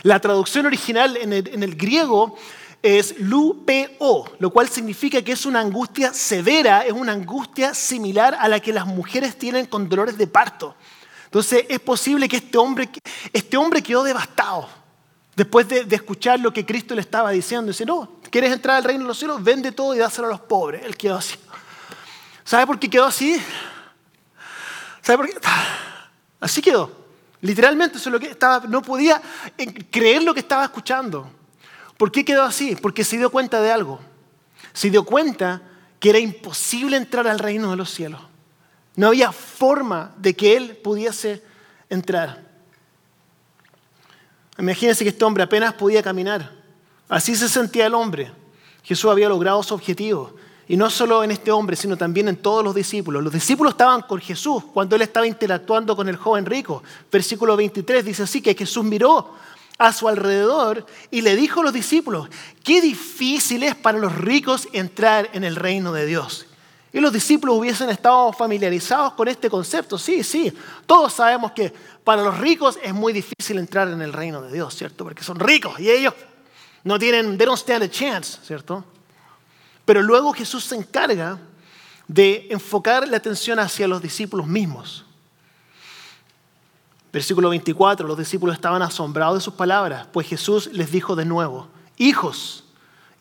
La 0.02 0.18
traducción 0.18 0.64
original 0.64 1.16
en 1.16 1.32
el, 1.32 1.48
en 1.48 1.62
el 1.62 1.74
griego 1.74 2.38
es 2.82 3.18
lupeo, 3.18 4.24
lo 4.38 4.50
cual 4.50 4.68
significa 4.68 5.20
que 5.20 5.32
es 5.32 5.44
una 5.44 5.60
angustia 5.60 6.14
severa, 6.14 6.86
es 6.86 6.92
una 6.92 7.12
angustia 7.12 7.74
similar 7.74 8.34
a 8.40 8.48
la 8.48 8.60
que 8.60 8.72
las 8.72 8.86
mujeres 8.86 9.36
tienen 9.36 9.66
con 9.66 9.88
dolores 9.88 10.16
de 10.16 10.26
parto. 10.26 10.74
Entonces 11.26 11.66
es 11.68 11.80
posible 11.80 12.28
que 12.28 12.36
este 12.36 12.56
hombre, 12.56 12.88
este 13.32 13.56
hombre 13.56 13.82
quedó 13.82 14.02
devastado. 14.02 14.79
Después 15.40 15.66
de, 15.68 15.86
escuchar 15.96 16.38
lo 16.38 16.52
que 16.52 16.66
Cristo 16.66 16.94
le 16.94 17.00
estaba 17.00 17.30
diciendo, 17.30 17.72
dice, 17.72 17.86
no, 17.86 18.20
¿quieres 18.28 18.52
entrar 18.52 18.76
al 18.76 18.84
reino 18.84 19.04
de 19.04 19.08
los 19.08 19.16
cielos? 19.16 19.42
Vende 19.42 19.72
todo 19.72 19.94
y 19.94 19.98
dáselo 19.98 20.26
a 20.26 20.30
los 20.32 20.40
pobres. 20.40 20.84
Él 20.84 20.98
quedó 20.98 21.16
así. 21.16 21.34
¿Sabe 22.44 22.66
por 22.66 22.78
qué 22.78 22.90
quedó 22.90 23.06
así? 23.06 23.40
¿Sabe 25.00 25.16
por 25.16 25.26
qué? 25.30 25.48
Así 26.40 26.60
quedó. 26.60 26.92
Literalmente, 27.40 27.96
eso 27.96 28.10
lo 28.10 28.20
que 28.20 28.26
estaba, 28.26 28.66
no 28.68 28.82
podía 28.82 29.22
creer 29.90 30.24
lo 30.24 30.34
que 30.34 30.40
estaba 30.40 30.64
escuchando. 30.64 31.30
¿Por 31.96 32.12
qué 32.12 32.22
quedó 32.22 32.42
así? 32.42 32.76
Porque 32.76 33.02
se 33.02 33.16
dio 33.16 33.30
cuenta 33.30 33.62
de 33.62 33.72
algo. 33.72 33.98
Se 34.74 34.90
dio 34.90 35.06
cuenta 35.06 35.62
que 35.98 36.10
era 36.10 36.18
imposible 36.18 36.98
entrar 36.98 37.26
al 37.26 37.38
reino 37.38 37.70
de 37.70 37.76
los 37.76 37.88
cielos. 37.88 38.20
No 38.94 39.06
había 39.06 39.32
forma 39.32 40.12
de 40.18 40.36
que 40.36 40.58
él 40.58 40.76
pudiese 40.76 41.42
entrar. 41.88 42.49
Imagínense 44.58 45.04
que 45.04 45.10
este 45.10 45.24
hombre 45.24 45.42
apenas 45.42 45.74
podía 45.74 46.02
caminar. 46.02 46.50
Así 47.08 47.34
se 47.34 47.48
sentía 47.48 47.86
el 47.86 47.94
hombre. 47.94 48.30
Jesús 48.82 49.10
había 49.10 49.28
logrado 49.28 49.62
su 49.62 49.74
objetivo. 49.74 50.34
Y 50.68 50.76
no 50.76 50.88
solo 50.88 51.24
en 51.24 51.32
este 51.32 51.50
hombre, 51.50 51.74
sino 51.74 51.96
también 51.96 52.28
en 52.28 52.36
todos 52.36 52.62
los 52.62 52.74
discípulos. 52.74 53.24
Los 53.24 53.32
discípulos 53.32 53.72
estaban 53.72 54.02
con 54.02 54.20
Jesús 54.20 54.62
cuando 54.72 54.94
él 54.94 55.02
estaba 55.02 55.26
interactuando 55.26 55.96
con 55.96 56.08
el 56.08 56.16
joven 56.16 56.46
rico. 56.46 56.82
Versículo 57.10 57.56
23 57.56 58.04
dice 58.04 58.22
así, 58.22 58.40
que 58.40 58.54
Jesús 58.54 58.84
miró 58.84 59.34
a 59.78 59.92
su 59.92 60.06
alrededor 60.06 60.86
y 61.10 61.22
le 61.22 61.34
dijo 61.34 61.60
a 61.60 61.64
los 61.64 61.72
discípulos, 61.72 62.28
qué 62.62 62.80
difícil 62.80 63.64
es 63.64 63.74
para 63.74 63.98
los 63.98 64.14
ricos 64.14 64.68
entrar 64.72 65.30
en 65.32 65.42
el 65.42 65.56
reino 65.56 65.92
de 65.92 66.06
Dios. 66.06 66.46
Y 66.92 67.00
los 67.00 67.12
discípulos 67.12 67.56
hubiesen 67.56 67.88
estado 67.90 68.32
familiarizados 68.32 69.12
con 69.14 69.28
este 69.28 69.48
concepto. 69.48 69.96
Sí, 69.96 70.24
sí, 70.24 70.52
todos 70.86 71.12
sabemos 71.12 71.52
que 71.52 71.72
para 72.02 72.22
los 72.22 72.38
ricos 72.38 72.78
es 72.82 72.92
muy 72.92 73.12
difícil 73.12 73.58
entrar 73.58 73.88
en 73.88 74.02
el 74.02 74.12
reino 74.12 74.42
de 74.42 74.52
Dios, 74.52 74.74
¿cierto? 74.74 75.04
Porque 75.04 75.22
son 75.22 75.38
ricos 75.38 75.78
y 75.78 75.90
ellos 75.90 76.14
no 76.82 76.98
tienen, 76.98 77.38
they 77.38 77.46
don't 77.46 77.58
stand 77.58 77.84
a 77.84 77.90
chance, 77.90 78.38
¿cierto? 78.42 78.84
Pero 79.84 80.02
luego 80.02 80.32
Jesús 80.32 80.64
se 80.64 80.76
encarga 80.76 81.38
de 82.08 82.48
enfocar 82.50 83.06
la 83.06 83.18
atención 83.18 83.60
hacia 83.60 83.86
los 83.86 84.02
discípulos 84.02 84.46
mismos. 84.46 85.04
Versículo 87.12 87.50
24, 87.50 88.06
los 88.06 88.18
discípulos 88.18 88.54
estaban 88.54 88.82
asombrados 88.82 89.36
de 89.36 89.40
sus 89.40 89.54
palabras, 89.54 90.08
pues 90.12 90.28
Jesús 90.28 90.68
les 90.72 90.90
dijo 90.90 91.16
de 91.16 91.24
nuevo, 91.24 91.68
hijos, 91.96 92.64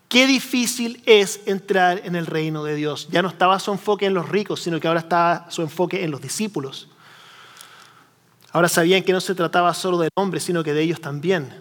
Qué 0.09 0.25
difícil 0.25 1.03
es 1.05 1.41
entrar 1.45 2.01
en 2.03 2.15
el 2.15 2.25
reino 2.25 2.63
de 2.63 2.73
Dios. 2.73 3.07
Ya 3.11 3.21
no 3.21 3.29
estaba 3.29 3.59
su 3.59 3.71
enfoque 3.71 4.07
en 4.07 4.15
los 4.15 4.27
ricos, 4.27 4.59
sino 4.59 4.79
que 4.79 4.87
ahora 4.87 5.01
estaba 5.01 5.45
su 5.51 5.61
enfoque 5.61 6.03
en 6.03 6.09
los 6.09 6.19
discípulos. 6.19 6.89
Ahora 8.51 8.67
sabían 8.67 9.03
que 9.03 9.13
no 9.13 9.21
se 9.21 9.35
trataba 9.35 9.71
solo 9.75 9.99
del 9.99 10.09
hombre, 10.15 10.39
sino 10.39 10.63
que 10.63 10.73
de 10.73 10.81
ellos 10.81 10.99
también. 10.99 11.53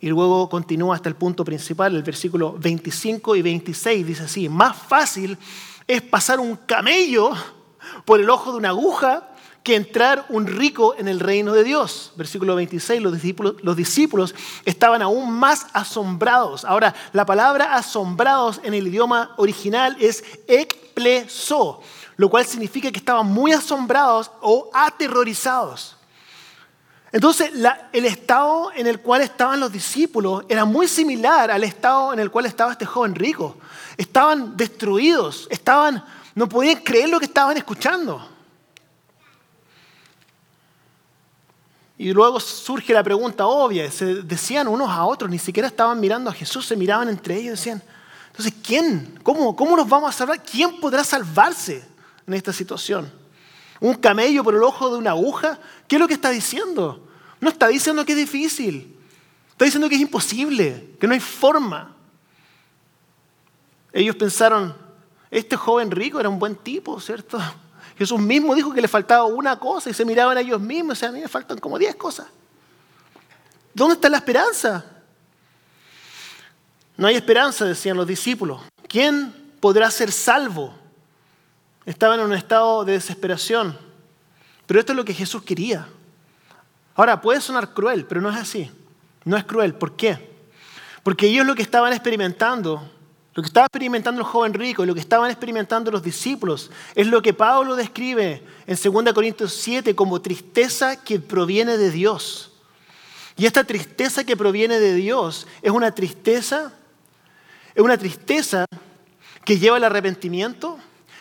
Y 0.00 0.08
luego 0.08 0.50
continúa 0.50 0.94
hasta 0.94 1.08
el 1.08 1.14
punto 1.14 1.46
principal, 1.46 1.96
el 1.96 2.02
versículo 2.02 2.52
25 2.58 3.36
y 3.36 3.42
26 3.42 4.06
dice 4.06 4.24
así, 4.24 4.50
más 4.50 4.76
fácil 4.76 5.38
es 5.86 6.02
pasar 6.02 6.40
un 6.40 6.56
camello 6.56 7.30
por 8.04 8.20
el 8.20 8.28
ojo 8.28 8.52
de 8.52 8.58
una 8.58 8.68
aguja 8.68 9.33
que 9.64 9.76
entrar 9.76 10.26
un 10.28 10.46
rico 10.46 10.94
en 10.98 11.08
el 11.08 11.18
reino 11.18 11.54
de 11.54 11.64
Dios. 11.64 12.12
Versículo 12.16 12.54
26, 12.54 13.00
los 13.00 13.14
discípulos, 13.14 13.54
los 13.62 13.74
discípulos 13.74 14.34
estaban 14.66 15.00
aún 15.00 15.32
más 15.32 15.66
asombrados. 15.72 16.66
Ahora, 16.66 16.94
la 17.14 17.24
palabra 17.24 17.74
asombrados 17.74 18.60
en 18.62 18.74
el 18.74 18.86
idioma 18.86 19.32
original 19.38 19.96
es 19.98 20.22
ekpleso, 20.46 21.80
lo 22.16 22.28
cual 22.28 22.44
significa 22.44 22.92
que 22.92 22.98
estaban 22.98 23.26
muy 23.26 23.52
asombrados 23.52 24.30
o 24.42 24.70
aterrorizados. 24.74 25.96
Entonces, 27.10 27.50
el 27.92 28.04
estado 28.04 28.70
en 28.74 28.86
el 28.86 29.00
cual 29.00 29.22
estaban 29.22 29.60
los 29.60 29.72
discípulos 29.72 30.44
era 30.46 30.66
muy 30.66 30.86
similar 30.86 31.50
al 31.50 31.64
estado 31.64 32.12
en 32.12 32.18
el 32.18 32.30
cual 32.30 32.44
estaba 32.44 32.72
este 32.72 32.84
joven 32.84 33.14
rico. 33.14 33.56
Estaban 33.96 34.58
destruidos, 34.58 35.46
estaban, 35.48 36.04
no 36.34 36.50
podían 36.50 36.82
creer 36.82 37.08
lo 37.08 37.18
que 37.18 37.26
estaban 37.26 37.56
escuchando. 37.56 38.33
Y 41.96 42.12
luego 42.12 42.40
surge 42.40 42.92
la 42.92 43.04
pregunta 43.04 43.46
obvia, 43.46 43.88
se 43.90 44.22
decían 44.22 44.66
unos 44.66 44.90
a 44.90 45.04
otros, 45.04 45.30
ni 45.30 45.38
siquiera 45.38 45.68
estaban 45.68 46.00
mirando 46.00 46.28
a 46.28 46.32
Jesús, 46.32 46.66
se 46.66 46.76
miraban 46.76 47.08
entre 47.08 47.36
ellos 47.36 47.46
y 47.46 47.50
decían, 47.50 47.82
entonces, 48.26 48.52
¿quién? 48.66 49.20
¿Cómo, 49.22 49.54
cómo 49.54 49.76
nos 49.76 49.88
vamos 49.88 50.10
a 50.10 50.12
salvar? 50.12 50.42
¿Quién 50.42 50.80
podrá 50.80 51.04
salvarse 51.04 51.86
en 52.26 52.34
esta 52.34 52.52
situación? 52.52 53.12
¿Un 53.80 53.94
camello 53.94 54.42
por 54.42 54.54
el 54.54 54.62
ojo 54.64 54.90
de 54.90 54.98
una 54.98 55.10
aguja? 55.10 55.60
¿Qué 55.86 55.96
es 55.96 56.00
lo 56.00 56.08
que 56.08 56.14
está 56.14 56.30
diciendo? 56.30 57.06
No 57.40 57.48
está 57.48 57.68
diciendo 57.68 58.04
que 58.04 58.12
es 58.12 58.18
difícil, 58.18 58.96
está 59.50 59.64
diciendo 59.66 59.88
que 59.88 59.94
es 59.94 60.00
imposible, 60.00 60.96
que 60.98 61.06
no 61.06 61.14
hay 61.14 61.20
forma. 61.20 61.94
Ellos 63.92 64.16
pensaron, 64.16 64.74
este 65.30 65.56
joven 65.56 65.92
rico 65.92 66.18
era 66.18 66.28
un 66.28 66.40
buen 66.40 66.56
tipo, 66.56 66.98
¿cierto? 66.98 67.38
Jesús 67.96 68.20
mismo 68.20 68.54
dijo 68.54 68.72
que 68.72 68.80
le 68.82 68.88
faltaba 68.88 69.24
una 69.24 69.58
cosa 69.58 69.90
y 69.90 69.94
se 69.94 70.04
miraban 70.04 70.36
a 70.36 70.40
ellos 70.40 70.60
mismos, 70.60 70.98
o 70.98 71.00
sea, 71.00 71.08
a 71.10 71.12
mí 71.12 71.20
me 71.20 71.28
faltan 71.28 71.58
como 71.58 71.78
diez 71.78 71.94
cosas. 71.94 72.26
¿Dónde 73.72 73.94
está 73.94 74.08
la 74.08 74.18
esperanza? 74.18 74.84
No 76.96 77.06
hay 77.06 77.16
esperanza, 77.16 77.64
decían 77.64 77.96
los 77.96 78.06
discípulos. 78.06 78.60
¿Quién 78.88 79.34
podrá 79.60 79.90
ser 79.90 80.12
salvo? 80.12 80.74
Estaban 81.84 82.20
en 82.20 82.26
un 82.26 82.32
estado 82.32 82.84
de 82.84 82.92
desesperación. 82.92 83.76
Pero 84.66 84.80
esto 84.80 84.92
es 84.92 84.96
lo 84.96 85.04
que 85.04 85.14
Jesús 85.14 85.42
quería. 85.42 85.88
Ahora, 86.94 87.20
puede 87.20 87.40
sonar 87.40 87.74
cruel, 87.74 88.06
pero 88.06 88.20
no 88.20 88.30
es 88.30 88.36
así. 88.36 88.70
No 89.24 89.36
es 89.36 89.44
cruel. 89.44 89.74
¿Por 89.74 89.96
qué? 89.96 90.34
Porque 91.02 91.26
ellos 91.26 91.44
lo 91.44 91.54
que 91.54 91.62
estaban 91.62 91.92
experimentando 91.92 92.88
lo 93.34 93.42
que 93.42 93.48
estaba 93.48 93.66
experimentando 93.66 94.20
el 94.20 94.26
joven 94.26 94.54
rico 94.54 94.86
lo 94.86 94.94
que 94.94 95.00
estaban 95.00 95.30
experimentando 95.30 95.90
los 95.90 96.02
discípulos 96.02 96.70
es 96.94 97.06
lo 97.08 97.20
que 97.20 97.34
Pablo 97.34 97.74
describe 97.74 98.42
en 98.66 98.78
2 98.80 99.12
Corintios 99.12 99.52
7 99.54 99.94
como 99.96 100.20
tristeza 100.20 101.02
que 101.02 101.18
proviene 101.18 101.76
de 101.76 101.90
Dios. 101.90 102.52
Y 103.36 103.46
esta 103.46 103.64
tristeza 103.64 104.22
que 104.22 104.36
proviene 104.36 104.78
de 104.78 104.94
Dios 104.94 105.48
es 105.60 105.72
una 105.72 105.92
tristeza, 105.92 106.72
es 107.74 107.82
una 107.82 107.98
tristeza 107.98 108.66
que 109.44 109.58
lleva 109.58 109.76
al 109.76 109.84
arrepentimiento 109.84 110.78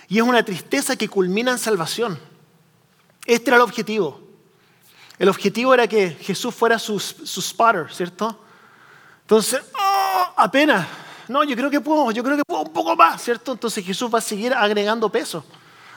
y 0.07 0.17
es 0.17 0.23
una 0.23 0.45
tristeza 0.45 0.95
que 0.95 1.09
culmina 1.09 1.51
en 1.51 1.57
salvación. 1.57 2.19
Este 3.25 3.49
era 3.49 3.57
el 3.57 3.63
objetivo. 3.63 4.21
El 5.17 5.29
objetivo 5.29 5.73
era 5.73 5.87
que 5.87 6.11
Jesús 6.11 6.53
fuera 6.53 6.77
su, 6.77 6.99
su 6.99 7.41
spotter, 7.41 7.91
¿cierto? 7.91 8.39
Entonces, 9.21 9.61
oh, 9.75 10.33
apenas 10.37 10.85
no, 11.33 11.43
yo 11.43 11.55
creo 11.55 11.71
que 11.71 11.81
puedo, 11.81 12.11
yo 12.11 12.23
creo 12.23 12.37
que 12.37 12.45
puedo 12.45 12.61
un 12.61 12.71
poco 12.71 12.95
más, 12.95 13.21
¿cierto? 13.23 13.53
Entonces 13.53 13.83
Jesús 13.83 14.13
va 14.13 14.19
a 14.19 14.21
seguir 14.21 14.53
agregando 14.53 15.09
peso 15.09 15.43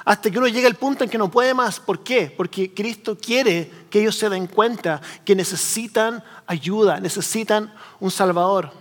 hasta 0.06 0.30
que 0.30 0.38
uno 0.38 0.46
llegue 0.46 0.66
al 0.66 0.76
punto 0.76 1.04
en 1.04 1.10
que 1.10 1.18
no 1.18 1.30
puede 1.30 1.52
más. 1.52 1.78
¿Por 1.78 2.02
qué? 2.02 2.32
Porque 2.34 2.72
Cristo 2.72 3.18
quiere 3.18 3.70
que 3.90 4.00
ellos 4.00 4.16
se 4.16 4.30
den 4.30 4.46
cuenta 4.46 5.02
que 5.24 5.34
necesitan 5.34 6.24
ayuda, 6.46 7.00
necesitan 7.00 7.74
un 7.98 8.10
Salvador, 8.10 8.72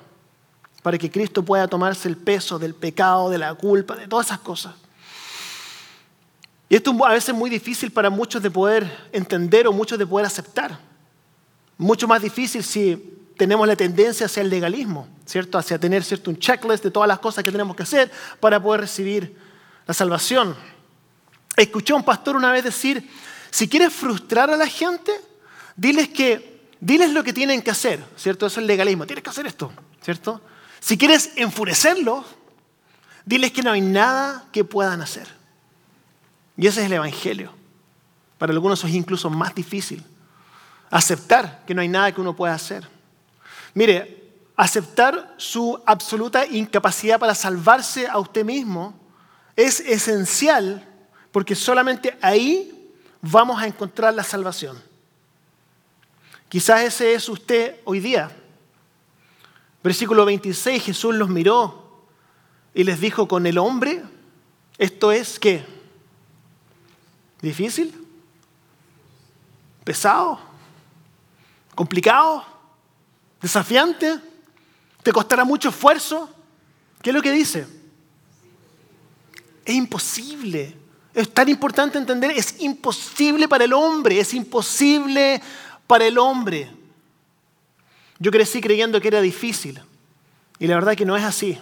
para 0.81 0.97
que 0.97 1.11
Cristo 1.11 1.43
pueda 1.43 1.67
tomarse 1.67 2.07
el 2.07 2.15
peso 2.15 2.57
del 2.57 2.75
pecado, 2.75 3.29
de 3.31 3.39
la 3.39 3.53
culpa, 3.55 3.95
de 3.95 4.07
todas 4.07 4.27
esas 4.27 4.39
cosas. 4.39 4.75
Y 6.69 6.75
esto 6.75 6.95
a 7.03 7.09
veces 7.09 7.29
es 7.29 7.35
muy 7.35 7.49
difícil 7.49 7.91
para 7.91 8.09
muchos 8.09 8.41
de 8.41 8.51
poder 8.51 9.09
entender 9.11 9.67
o 9.67 9.73
muchos 9.73 9.97
de 9.97 10.07
poder 10.07 10.27
aceptar. 10.27 10.79
Mucho 11.77 12.07
más 12.07 12.21
difícil 12.21 12.63
si 12.63 13.14
tenemos 13.37 13.67
la 13.67 13.75
tendencia 13.75 14.25
hacia 14.25 14.41
el 14.41 14.49
legalismo, 14.49 15.07
¿cierto? 15.25 15.57
Hacia 15.57 15.79
tener 15.79 16.03
cierto 16.03 16.29
un 16.29 16.37
checklist 16.37 16.83
de 16.83 16.91
todas 16.91 17.07
las 17.07 17.19
cosas 17.19 17.43
que 17.43 17.51
tenemos 17.51 17.75
que 17.75 17.83
hacer 17.83 18.11
para 18.39 18.61
poder 18.61 18.81
recibir 18.81 19.37
la 19.85 19.93
salvación. 19.93 20.55
Escuché 21.55 21.93
a 21.93 21.97
un 21.97 22.03
pastor 22.03 22.35
una 22.35 22.51
vez 22.51 22.63
decir, 22.63 23.09
si 23.49 23.67
quieres 23.67 23.93
frustrar 23.93 24.49
a 24.49 24.57
la 24.57 24.67
gente, 24.67 25.11
diles 25.75 26.09
que 26.09 26.55
diles 26.79 27.11
lo 27.11 27.23
que 27.23 27.33
tienen 27.33 27.61
que 27.61 27.71
hacer, 27.71 28.03
¿cierto? 28.15 28.45
Eso 28.45 28.59
es 28.59 28.63
el 28.63 28.67
legalismo, 28.67 29.05
tienes 29.05 29.23
que 29.23 29.29
hacer 29.29 29.47
esto, 29.47 29.71
¿cierto? 30.01 30.41
Si 30.79 30.97
quieres 30.97 31.31
enfurecerlos, 31.35 32.25
diles 33.25 33.51
que 33.51 33.63
no 33.63 33.71
hay 33.71 33.81
nada 33.81 34.45
que 34.51 34.63
puedan 34.63 35.01
hacer. 35.01 35.27
Y 36.57 36.67
ese 36.67 36.81
es 36.81 36.85
el 36.85 36.93
evangelio. 36.93 37.51
Para 38.37 38.53
algunos 38.53 38.83
es 38.83 38.93
incluso 38.93 39.29
más 39.29 39.55
difícil. 39.55 40.03
Aceptar 40.91 41.63
que 41.65 41.73
no 41.73 41.81
hay 41.81 41.87
nada 41.87 42.13
que 42.13 42.21
uno 42.21 42.35
pueda 42.35 42.53
hacer. 42.53 42.87
Mire, 43.75 44.33
aceptar 44.55 45.35
su 45.37 45.79
absoluta 45.85 46.45
incapacidad 46.45 47.19
para 47.19 47.35
salvarse 47.35 48.07
a 48.07 48.17
usted 48.17 48.45
mismo 48.45 48.97
es 49.55 49.81
esencial 49.81 50.83
porque 51.31 51.55
solamente 51.55 52.17
ahí 52.21 52.89
vamos 53.21 53.61
a 53.61 53.67
encontrar 53.67 54.13
la 54.13 54.23
salvación. 54.23 54.81
Quizás 56.47 56.83
ese 56.83 57.13
es 57.13 57.27
usted 57.27 57.75
hoy 57.83 57.99
día. 57.99 58.31
Versículo 59.83 60.23
26, 60.25 60.81
Jesús 60.81 61.13
los 61.13 61.27
miró 61.27 62.07
y 62.73 62.85
les 62.85 63.01
dijo, 63.01 63.27
con 63.27 63.45
el 63.45 63.57
hombre, 63.57 64.03
esto 64.77 65.11
es 65.11 65.37
qué? 65.37 65.65
¿Difícil? 67.41 67.93
¿Pesado? 69.83 70.39
¿Complicado? 71.75 72.54
Desafiante, 73.45 74.19
te 75.03 75.11
costará 75.11 75.45
mucho 75.45 75.69
esfuerzo. 75.69 76.27
¿Qué 76.99 77.11
es 77.11 77.15
lo 77.15 77.21
que 77.21 77.31
dice? 77.31 77.67
Es 79.63 79.75
imposible. 79.75 80.75
Es 81.13 81.31
tan 81.31 81.47
importante 81.47 81.99
entender, 81.99 82.31
es 82.31 82.59
imposible 82.61 83.47
para 83.47 83.65
el 83.65 83.73
hombre, 83.73 84.19
es 84.19 84.33
imposible 84.33 85.39
para 85.85 86.07
el 86.07 86.17
hombre. 86.17 86.71
Yo 88.17 88.31
crecí 88.31 88.61
creyendo 88.61 88.99
que 88.99 89.09
era 89.09 89.21
difícil 89.21 89.79
y 90.57 90.65
la 90.65 90.73
verdad 90.73 90.95
que 90.95 91.05
no 91.05 91.15
es 91.15 91.23
así. 91.23 91.59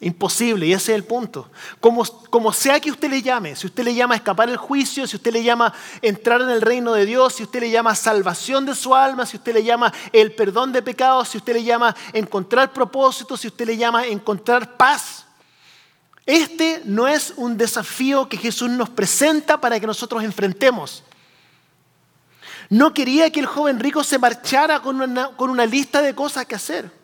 Imposible, 0.00 0.66
y 0.66 0.72
ese 0.72 0.92
es 0.92 0.96
el 0.96 1.04
punto. 1.04 1.48
Como, 1.80 2.52
sea 2.52 2.80
que 2.80 2.90
usted 2.90 3.08
le 3.08 3.22
llame, 3.22 3.54
si 3.54 3.68
usted 3.68 3.84
le 3.84 3.94
llama 3.94 4.16
escapar 4.16 4.50
el 4.50 4.56
juicio, 4.56 5.06
si 5.06 5.16
usted 5.16 5.32
le 5.32 5.44
llama 5.44 5.72
entrar 6.02 6.42
en 6.42 6.50
el 6.50 6.60
reino 6.60 6.94
de 6.94 7.06
Dios, 7.06 7.34
si 7.34 7.44
usted 7.44 7.60
le 7.60 7.70
llama 7.70 7.94
salvación 7.94 8.66
de 8.66 8.74
su 8.74 8.94
alma, 8.94 9.24
si 9.24 9.36
usted 9.36 9.54
le 9.54 9.62
llama 9.62 9.92
el 10.12 10.34
perdón 10.34 10.72
de 10.72 10.82
pecados, 10.82 11.28
si 11.28 11.38
usted 11.38 11.54
le 11.54 11.62
llama 11.62 11.94
encontrar 12.12 12.72
propósito, 12.72 13.36
si 13.36 13.46
usted 13.46 13.66
le 13.66 13.76
llama 13.76 14.04
encontrar 14.06 14.76
paz, 14.76 15.26
este 16.26 16.82
no 16.84 17.06
es 17.06 17.32
un 17.36 17.56
desafío 17.56 18.28
que 18.28 18.36
Jesús 18.36 18.70
nos 18.70 18.90
presenta 18.90 19.60
para 19.60 19.78
que 19.78 19.86
nosotros 19.86 20.24
enfrentemos. 20.24 21.04
No 22.68 22.92
quería 22.92 23.30
que 23.30 23.40
el 23.40 23.46
joven 23.46 23.78
rico 23.78 24.02
se 24.02 24.18
marchara 24.18 24.80
con 24.80 25.50
una 25.50 25.66
lista 25.66 26.02
de 26.02 26.14
cosas 26.14 26.46
que 26.46 26.56
hacer. 26.56 27.03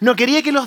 No 0.00 0.14
quería 0.16 0.42
que 0.42 0.52
los, 0.52 0.66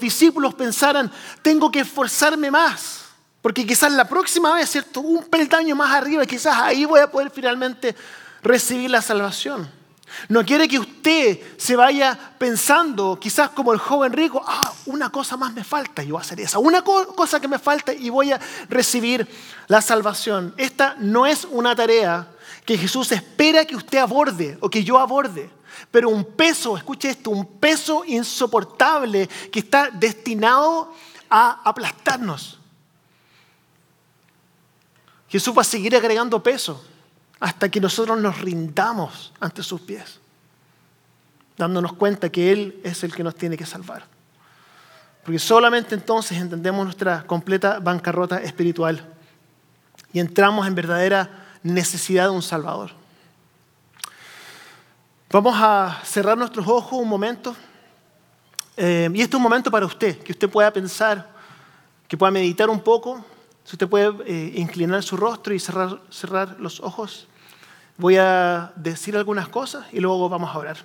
discípulos 0.00 0.54
pensaran, 0.54 1.10
tengo 1.42 1.70
que 1.70 1.80
esforzarme 1.80 2.50
más, 2.50 3.04
porque 3.42 3.66
quizás 3.66 3.92
la 3.92 4.08
próxima 4.08 4.52
vez, 4.54 4.70
¿cierto? 4.70 5.00
Un 5.00 5.24
peldaño 5.24 5.74
más 5.76 5.92
arriba, 5.92 6.24
quizás 6.26 6.56
ahí 6.56 6.84
voy 6.84 7.00
a 7.00 7.10
poder 7.10 7.30
finalmente 7.30 7.94
recibir 8.42 8.90
la 8.90 9.02
salvación. 9.02 9.78
No 10.28 10.44
quiere 10.44 10.68
que 10.68 10.78
usted 10.78 11.38
se 11.58 11.76
vaya 11.76 12.18
pensando, 12.38 13.18
quizás 13.20 13.50
como 13.50 13.72
el 13.72 13.78
joven 13.78 14.12
rico, 14.12 14.42
ah, 14.46 14.72
una 14.86 15.10
cosa 15.10 15.36
más 15.36 15.52
me 15.52 15.64
falta, 15.64 16.02
yo 16.02 16.14
voy 16.14 16.20
a 16.20 16.22
hacer 16.22 16.40
esa. 16.40 16.58
Una 16.58 16.82
cosa 16.82 17.40
que 17.40 17.48
me 17.48 17.58
falta 17.58 17.92
y 17.92 18.10
voy 18.10 18.32
a 18.32 18.40
recibir 18.68 19.28
la 19.66 19.82
salvación. 19.82 20.54
Esta 20.56 20.96
no 20.98 21.26
es 21.26 21.46
una 21.50 21.76
tarea 21.76 22.26
que 22.64 22.78
Jesús 22.78 23.12
espera 23.12 23.64
que 23.64 23.76
usted 23.76 23.98
aborde 23.98 24.58
o 24.60 24.70
que 24.70 24.82
yo 24.82 24.98
aborde. 24.98 25.50
Pero 25.90 26.08
un 26.08 26.24
peso, 26.24 26.76
escuche 26.76 27.10
esto, 27.10 27.30
un 27.30 27.46
peso 27.58 28.04
insoportable 28.04 29.28
que 29.50 29.60
está 29.60 29.90
destinado 29.90 30.92
a 31.30 31.62
aplastarnos. 31.64 32.58
Jesús 35.28 35.56
va 35.56 35.62
a 35.62 35.64
seguir 35.64 35.94
agregando 35.94 36.42
peso 36.42 36.82
hasta 37.40 37.68
que 37.68 37.80
nosotros 37.80 38.18
nos 38.18 38.40
rindamos 38.40 39.32
ante 39.40 39.62
sus 39.62 39.80
pies, 39.80 40.20
dándonos 41.56 41.92
cuenta 41.92 42.30
que 42.30 42.50
Él 42.50 42.80
es 42.82 43.04
el 43.04 43.14
que 43.14 43.22
nos 43.22 43.34
tiene 43.34 43.56
que 43.56 43.66
salvar. 43.66 44.04
Porque 45.22 45.38
solamente 45.38 45.94
entonces 45.94 46.38
entendemos 46.38 46.84
nuestra 46.84 47.26
completa 47.26 47.80
bancarrota 47.80 48.38
espiritual 48.38 49.14
y 50.12 50.20
entramos 50.20 50.66
en 50.66 50.74
verdadera 50.74 51.44
necesidad 51.62 52.24
de 52.24 52.30
un 52.30 52.42
Salvador. 52.42 52.97
Vamos 55.30 55.54
a 55.58 56.00
cerrar 56.06 56.38
nuestros 56.38 56.66
ojos 56.66 56.98
un 56.98 57.06
momento. 57.06 57.54
Eh, 58.78 59.10
y 59.12 59.20
este 59.20 59.36
es 59.36 59.36
un 59.36 59.42
momento 59.42 59.70
para 59.70 59.84
usted, 59.84 60.18
que 60.20 60.32
usted 60.32 60.48
pueda 60.48 60.72
pensar, 60.72 61.30
que 62.08 62.16
pueda 62.16 62.30
meditar 62.30 62.70
un 62.70 62.80
poco. 62.80 63.22
Si 63.62 63.74
usted 63.74 63.86
puede 63.86 64.10
eh, 64.24 64.52
inclinar 64.56 65.02
su 65.02 65.18
rostro 65.18 65.52
y 65.52 65.60
cerrar, 65.60 66.00
cerrar 66.08 66.56
los 66.58 66.80
ojos. 66.80 67.28
Voy 67.98 68.16
a 68.16 68.72
decir 68.74 69.18
algunas 69.18 69.48
cosas 69.48 69.84
y 69.92 70.00
luego 70.00 70.30
vamos 70.30 70.48
a 70.54 70.58
orar. 70.58 70.78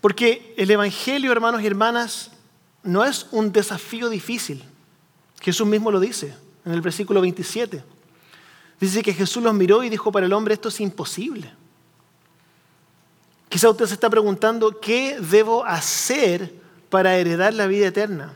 Porque 0.00 0.54
el 0.56 0.70
Evangelio, 0.70 1.30
hermanos 1.30 1.60
y 1.60 1.66
hermanas, 1.66 2.30
no 2.84 3.04
es 3.04 3.26
un 3.32 3.52
desafío 3.52 4.08
difícil. 4.08 4.64
Jesús 5.42 5.66
mismo 5.66 5.90
lo 5.90 6.00
dice 6.00 6.34
en 6.64 6.72
el 6.72 6.80
versículo 6.80 7.20
27. 7.20 7.84
Dice 8.80 9.02
que 9.02 9.12
Jesús 9.12 9.42
los 9.42 9.52
miró 9.52 9.82
y 9.82 9.90
dijo, 9.90 10.10
para 10.10 10.24
el 10.24 10.32
hombre 10.32 10.54
esto 10.54 10.70
es 10.70 10.80
imposible. 10.80 11.52
Quizá 13.48 13.70
usted 13.70 13.86
se 13.86 13.94
está 13.94 14.10
preguntando, 14.10 14.80
¿qué 14.80 15.18
debo 15.20 15.64
hacer 15.64 16.54
para 16.90 17.16
heredar 17.16 17.54
la 17.54 17.66
vida 17.66 17.86
eterna? 17.86 18.34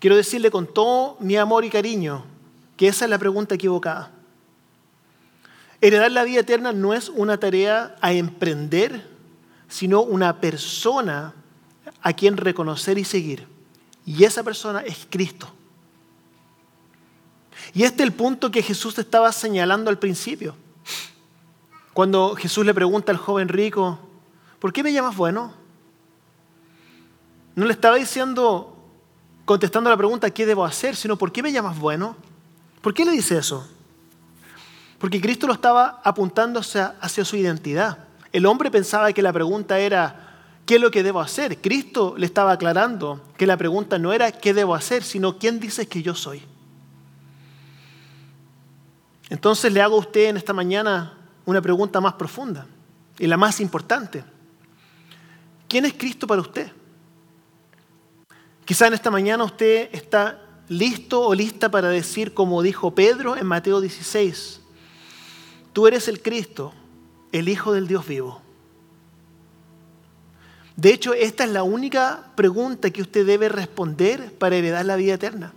Quiero 0.00 0.16
decirle 0.16 0.50
con 0.50 0.66
todo 0.66 1.16
mi 1.20 1.36
amor 1.36 1.64
y 1.64 1.70
cariño 1.70 2.24
que 2.76 2.88
esa 2.88 3.04
es 3.04 3.10
la 3.10 3.18
pregunta 3.18 3.54
equivocada. 3.54 4.10
Heredar 5.80 6.10
la 6.12 6.24
vida 6.24 6.40
eterna 6.40 6.72
no 6.72 6.94
es 6.94 7.08
una 7.08 7.38
tarea 7.38 7.96
a 8.00 8.12
emprender, 8.12 9.06
sino 9.68 10.02
una 10.02 10.40
persona 10.40 11.34
a 12.02 12.12
quien 12.12 12.36
reconocer 12.36 12.98
y 12.98 13.04
seguir. 13.04 13.46
Y 14.06 14.24
esa 14.24 14.42
persona 14.42 14.80
es 14.80 15.06
Cristo. 15.08 15.50
Y 17.72 17.84
este 17.84 18.02
es 18.02 18.08
el 18.08 18.12
punto 18.12 18.50
que 18.50 18.62
Jesús 18.62 18.98
estaba 18.98 19.32
señalando 19.32 19.90
al 19.90 19.98
principio. 19.98 20.56
Cuando 21.94 22.34
Jesús 22.34 22.66
le 22.66 22.74
pregunta 22.74 23.12
al 23.12 23.18
joven 23.18 23.48
rico, 23.48 24.00
¿por 24.58 24.72
qué 24.72 24.82
me 24.82 24.92
llamas 24.92 25.16
bueno? 25.16 25.54
No 27.54 27.66
le 27.66 27.72
estaba 27.72 27.94
diciendo, 27.94 28.76
contestando 29.44 29.88
la 29.88 29.96
pregunta, 29.96 30.28
¿qué 30.30 30.44
debo 30.44 30.64
hacer? 30.64 30.96
Sino, 30.96 31.16
¿por 31.16 31.30
qué 31.30 31.40
me 31.40 31.52
llamas 31.52 31.78
bueno? 31.78 32.16
¿Por 32.80 32.94
qué 32.94 33.04
le 33.04 33.12
dice 33.12 33.38
eso? 33.38 33.64
Porque 34.98 35.20
Cristo 35.20 35.46
lo 35.46 35.52
estaba 35.52 36.00
apuntando 36.02 36.58
hacia, 36.58 37.24
su 37.24 37.36
identidad. 37.36 37.98
El 38.32 38.46
hombre 38.46 38.72
pensaba 38.72 39.12
que 39.12 39.22
la 39.22 39.32
pregunta 39.32 39.78
era, 39.78 40.40
¿qué 40.66 40.74
es 40.74 40.80
lo 40.80 40.90
que 40.90 41.04
debo 41.04 41.20
hacer? 41.20 41.60
Cristo 41.60 42.16
le 42.18 42.26
estaba 42.26 42.50
aclarando 42.50 43.22
que 43.36 43.46
la 43.46 43.56
pregunta 43.56 44.00
no 44.00 44.12
era 44.12 44.32
¿qué 44.32 44.52
debo 44.52 44.74
hacer? 44.74 45.04
sino 45.04 45.38
¿quién 45.38 45.60
dices 45.60 45.86
que 45.86 46.02
yo 46.02 46.16
soy? 46.16 46.42
Entonces 49.30 49.72
le 49.72 49.80
hago 49.80 49.94
a 49.94 50.00
usted 50.00 50.30
en 50.30 50.36
esta 50.36 50.52
mañana 50.52 51.23
una 51.46 51.60
pregunta 51.60 52.00
más 52.00 52.14
profunda 52.14 52.66
y 53.18 53.26
la 53.26 53.36
más 53.36 53.60
importante. 53.60 54.24
¿Quién 55.68 55.84
es 55.84 55.94
Cristo 55.94 56.26
para 56.26 56.40
usted? 56.40 56.70
Quizá 58.64 58.86
en 58.86 58.94
esta 58.94 59.10
mañana 59.10 59.44
usted 59.44 59.90
está 59.92 60.40
listo 60.68 61.20
o 61.20 61.34
lista 61.34 61.70
para 61.70 61.88
decir, 61.88 62.32
como 62.32 62.62
dijo 62.62 62.94
Pedro 62.94 63.36
en 63.36 63.46
Mateo 63.46 63.80
16, 63.80 64.60
tú 65.72 65.86
eres 65.86 66.08
el 66.08 66.22
Cristo, 66.22 66.72
el 67.32 67.48
Hijo 67.48 67.72
del 67.72 67.86
Dios 67.86 68.06
vivo. 68.06 68.40
De 70.76 70.92
hecho, 70.92 71.14
esta 71.14 71.44
es 71.44 71.50
la 71.50 71.62
única 71.62 72.32
pregunta 72.34 72.90
que 72.90 73.02
usted 73.02 73.26
debe 73.26 73.48
responder 73.48 74.32
para 74.38 74.56
heredar 74.56 74.84
la 74.84 74.96
vida 74.96 75.14
eterna. 75.14 75.52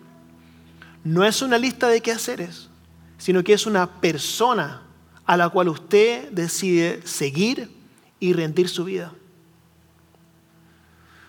No 1.04 1.23
es 1.23 1.41
una 1.41 1.58
lista 1.58 1.88
de 1.88 2.02
quehaceres, 2.02 2.69
sino 3.17 3.43
que 3.43 3.54
es 3.54 3.65
una 3.65 4.00
persona 4.00 4.82
a 5.28 5.38
la 5.38 5.50
cual 5.50 5.68
usted 5.68 6.32
decide 6.32 7.06
seguir 7.06 7.70
y 8.20 8.34
rendir 8.34 8.70
su 8.70 8.86
vida. 8.86 9.12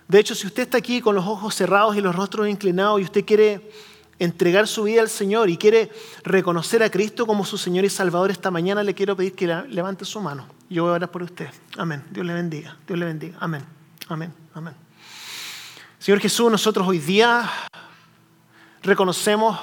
De 0.06 0.20
hecho, 0.20 0.34
si 0.34 0.46
usted 0.46 0.62
está 0.62 0.78
aquí 0.78 1.02
con 1.02 1.14
los 1.14 1.26
ojos 1.26 1.54
cerrados 1.54 1.96
y 1.96 2.00
los 2.00 2.14
rostros 2.14 2.48
inclinados 2.48 3.00
y 3.00 3.04
usted 3.04 3.24
quiere 3.26 3.70
entregar 4.18 4.66
su 4.66 4.84
vida 4.84 5.02
al 5.02 5.08
Señor 5.08 5.50
y 5.50 5.58
quiere 5.58 5.90
reconocer 6.24 6.82
a 6.82 6.90
Cristo 6.90 7.26
como 7.26 7.44
su 7.44 7.58
Señor 7.58 7.84
y 7.84 7.90
Salvador 7.90 8.30
esta 8.30 8.50
mañana, 8.50 8.82
le 8.82 8.94
quiero 8.94 9.16
pedir 9.16 9.34
que 9.34 9.46
levante 9.68 10.04
su 10.04 10.20
mano. 10.20 10.46
Yo 10.70 10.84
voy 10.84 10.92
a 10.92 10.94
orar 10.94 11.11
por 11.11 11.22
usted. 11.24 11.48
Amén. 11.76 12.04
Dios 12.11 12.24
le 12.24 12.32
bendiga. 12.32 12.76
Dios 12.87 12.98
le 12.98 13.04
bendiga. 13.04 13.37
Amén. 13.40 13.64
Amén. 14.08 14.32
Amén. 14.54 14.74
Señor 15.98 16.20
Jesús, 16.20 16.50
nosotros 16.50 16.87
hoy 16.87 16.98
día 16.98 17.50
reconocemos 18.82 19.58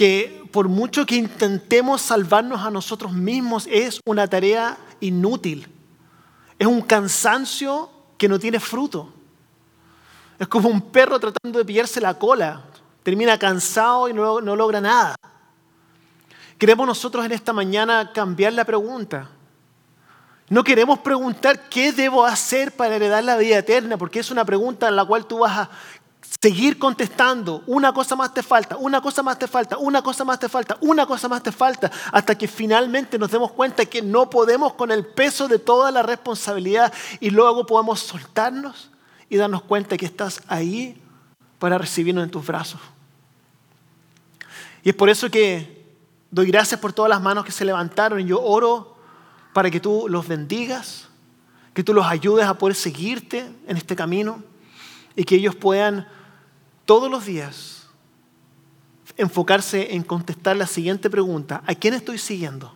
que 0.00 0.48
por 0.50 0.66
mucho 0.66 1.04
que 1.04 1.14
intentemos 1.14 2.00
salvarnos 2.00 2.62
a 2.62 2.70
nosotros 2.70 3.12
mismos, 3.12 3.68
es 3.70 4.00
una 4.06 4.26
tarea 4.26 4.78
inútil. 5.00 5.68
Es 6.58 6.66
un 6.66 6.80
cansancio 6.80 7.90
que 8.16 8.26
no 8.26 8.38
tiene 8.38 8.58
fruto. 8.60 9.12
Es 10.38 10.48
como 10.48 10.70
un 10.70 10.80
perro 10.80 11.20
tratando 11.20 11.58
de 11.58 11.66
pillarse 11.66 12.00
la 12.00 12.14
cola. 12.14 12.64
Termina 13.02 13.38
cansado 13.38 14.08
y 14.08 14.14
no, 14.14 14.40
no 14.40 14.56
logra 14.56 14.80
nada. 14.80 15.16
Queremos 16.56 16.86
nosotros 16.86 17.26
en 17.26 17.32
esta 17.32 17.52
mañana 17.52 18.10
cambiar 18.14 18.54
la 18.54 18.64
pregunta. 18.64 19.28
No 20.48 20.64
queremos 20.64 21.00
preguntar 21.00 21.68
qué 21.68 21.92
debo 21.92 22.24
hacer 22.24 22.72
para 22.72 22.96
heredar 22.96 23.22
la 23.22 23.36
vida 23.36 23.58
eterna, 23.58 23.98
porque 23.98 24.20
es 24.20 24.30
una 24.30 24.46
pregunta 24.46 24.88
en 24.88 24.96
la 24.96 25.04
cual 25.04 25.26
tú 25.26 25.40
vas 25.40 25.58
a 25.58 25.70
seguir 26.40 26.78
contestando, 26.78 27.62
una 27.66 27.92
cosa 27.92 28.14
más 28.14 28.32
te 28.32 28.42
falta, 28.42 28.76
una 28.76 29.00
cosa 29.00 29.22
más 29.22 29.38
te 29.38 29.48
falta, 29.48 29.76
una 29.78 30.02
cosa 30.02 30.24
más 30.24 30.38
te 30.38 30.48
falta, 30.48 30.76
una 30.80 31.06
cosa 31.06 31.28
más 31.28 31.42
te 31.42 31.50
falta, 31.50 31.90
hasta 32.12 32.36
que 32.38 32.46
finalmente 32.46 33.18
nos 33.18 33.30
demos 33.30 33.52
cuenta 33.52 33.84
que 33.86 34.00
no 34.00 34.30
podemos 34.30 34.74
con 34.74 34.92
el 34.92 35.06
peso 35.06 35.48
de 35.48 35.58
toda 35.58 35.90
la 35.90 36.02
responsabilidad 36.02 36.92
y 37.18 37.30
luego 37.30 37.66
podamos 37.66 38.00
soltarnos 38.00 38.90
y 39.28 39.36
darnos 39.36 39.62
cuenta 39.62 39.96
que 39.96 40.06
estás 40.06 40.40
ahí 40.46 41.00
para 41.58 41.78
recibirnos 41.78 42.24
en 42.24 42.30
tus 42.30 42.46
brazos. 42.46 42.80
Y 44.82 44.90
es 44.90 44.94
por 44.94 45.10
eso 45.10 45.30
que 45.30 45.84
doy 46.30 46.46
gracias 46.46 46.80
por 46.80 46.92
todas 46.92 47.08
las 47.08 47.20
manos 47.20 47.44
que 47.44 47.52
se 47.52 47.64
levantaron. 47.64 48.20
Y 48.20 48.24
yo 48.24 48.42
oro 48.42 48.96
para 49.52 49.70
que 49.70 49.80
tú 49.80 50.06
los 50.08 50.26
bendigas, 50.26 51.08
que 51.74 51.84
tú 51.84 51.92
los 51.92 52.06
ayudes 52.06 52.46
a 52.46 52.54
poder 52.54 52.74
seguirte 52.74 53.50
en 53.66 53.76
este 53.76 53.94
camino 53.94 54.42
y 55.14 55.24
que 55.24 55.36
ellos 55.36 55.54
puedan 55.54 56.08
todos 56.90 57.08
los 57.08 57.24
días 57.24 57.86
enfocarse 59.16 59.94
en 59.94 60.02
contestar 60.02 60.56
la 60.56 60.66
siguiente 60.66 61.08
pregunta, 61.08 61.62
¿a 61.64 61.76
quién 61.76 61.94
estoy 61.94 62.18
siguiendo? 62.18 62.74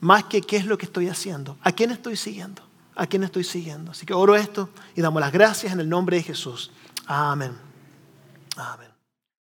Más 0.00 0.24
que 0.24 0.40
qué 0.40 0.56
es 0.56 0.66
lo 0.66 0.76
que 0.76 0.86
estoy 0.86 1.06
haciendo, 1.06 1.56
¿a 1.62 1.70
quién 1.70 1.92
estoy 1.92 2.16
siguiendo? 2.16 2.62
¿A 2.96 3.06
quién 3.06 3.22
estoy 3.22 3.44
siguiendo? 3.44 3.92
Así 3.92 4.04
que 4.04 4.14
oro 4.14 4.34
esto 4.34 4.68
y 4.96 5.00
damos 5.00 5.20
las 5.20 5.30
gracias 5.30 5.72
en 5.72 5.78
el 5.78 5.88
nombre 5.88 6.16
de 6.16 6.24
Jesús. 6.24 6.72
Amén. 7.06 7.56
Amén. 8.56 8.93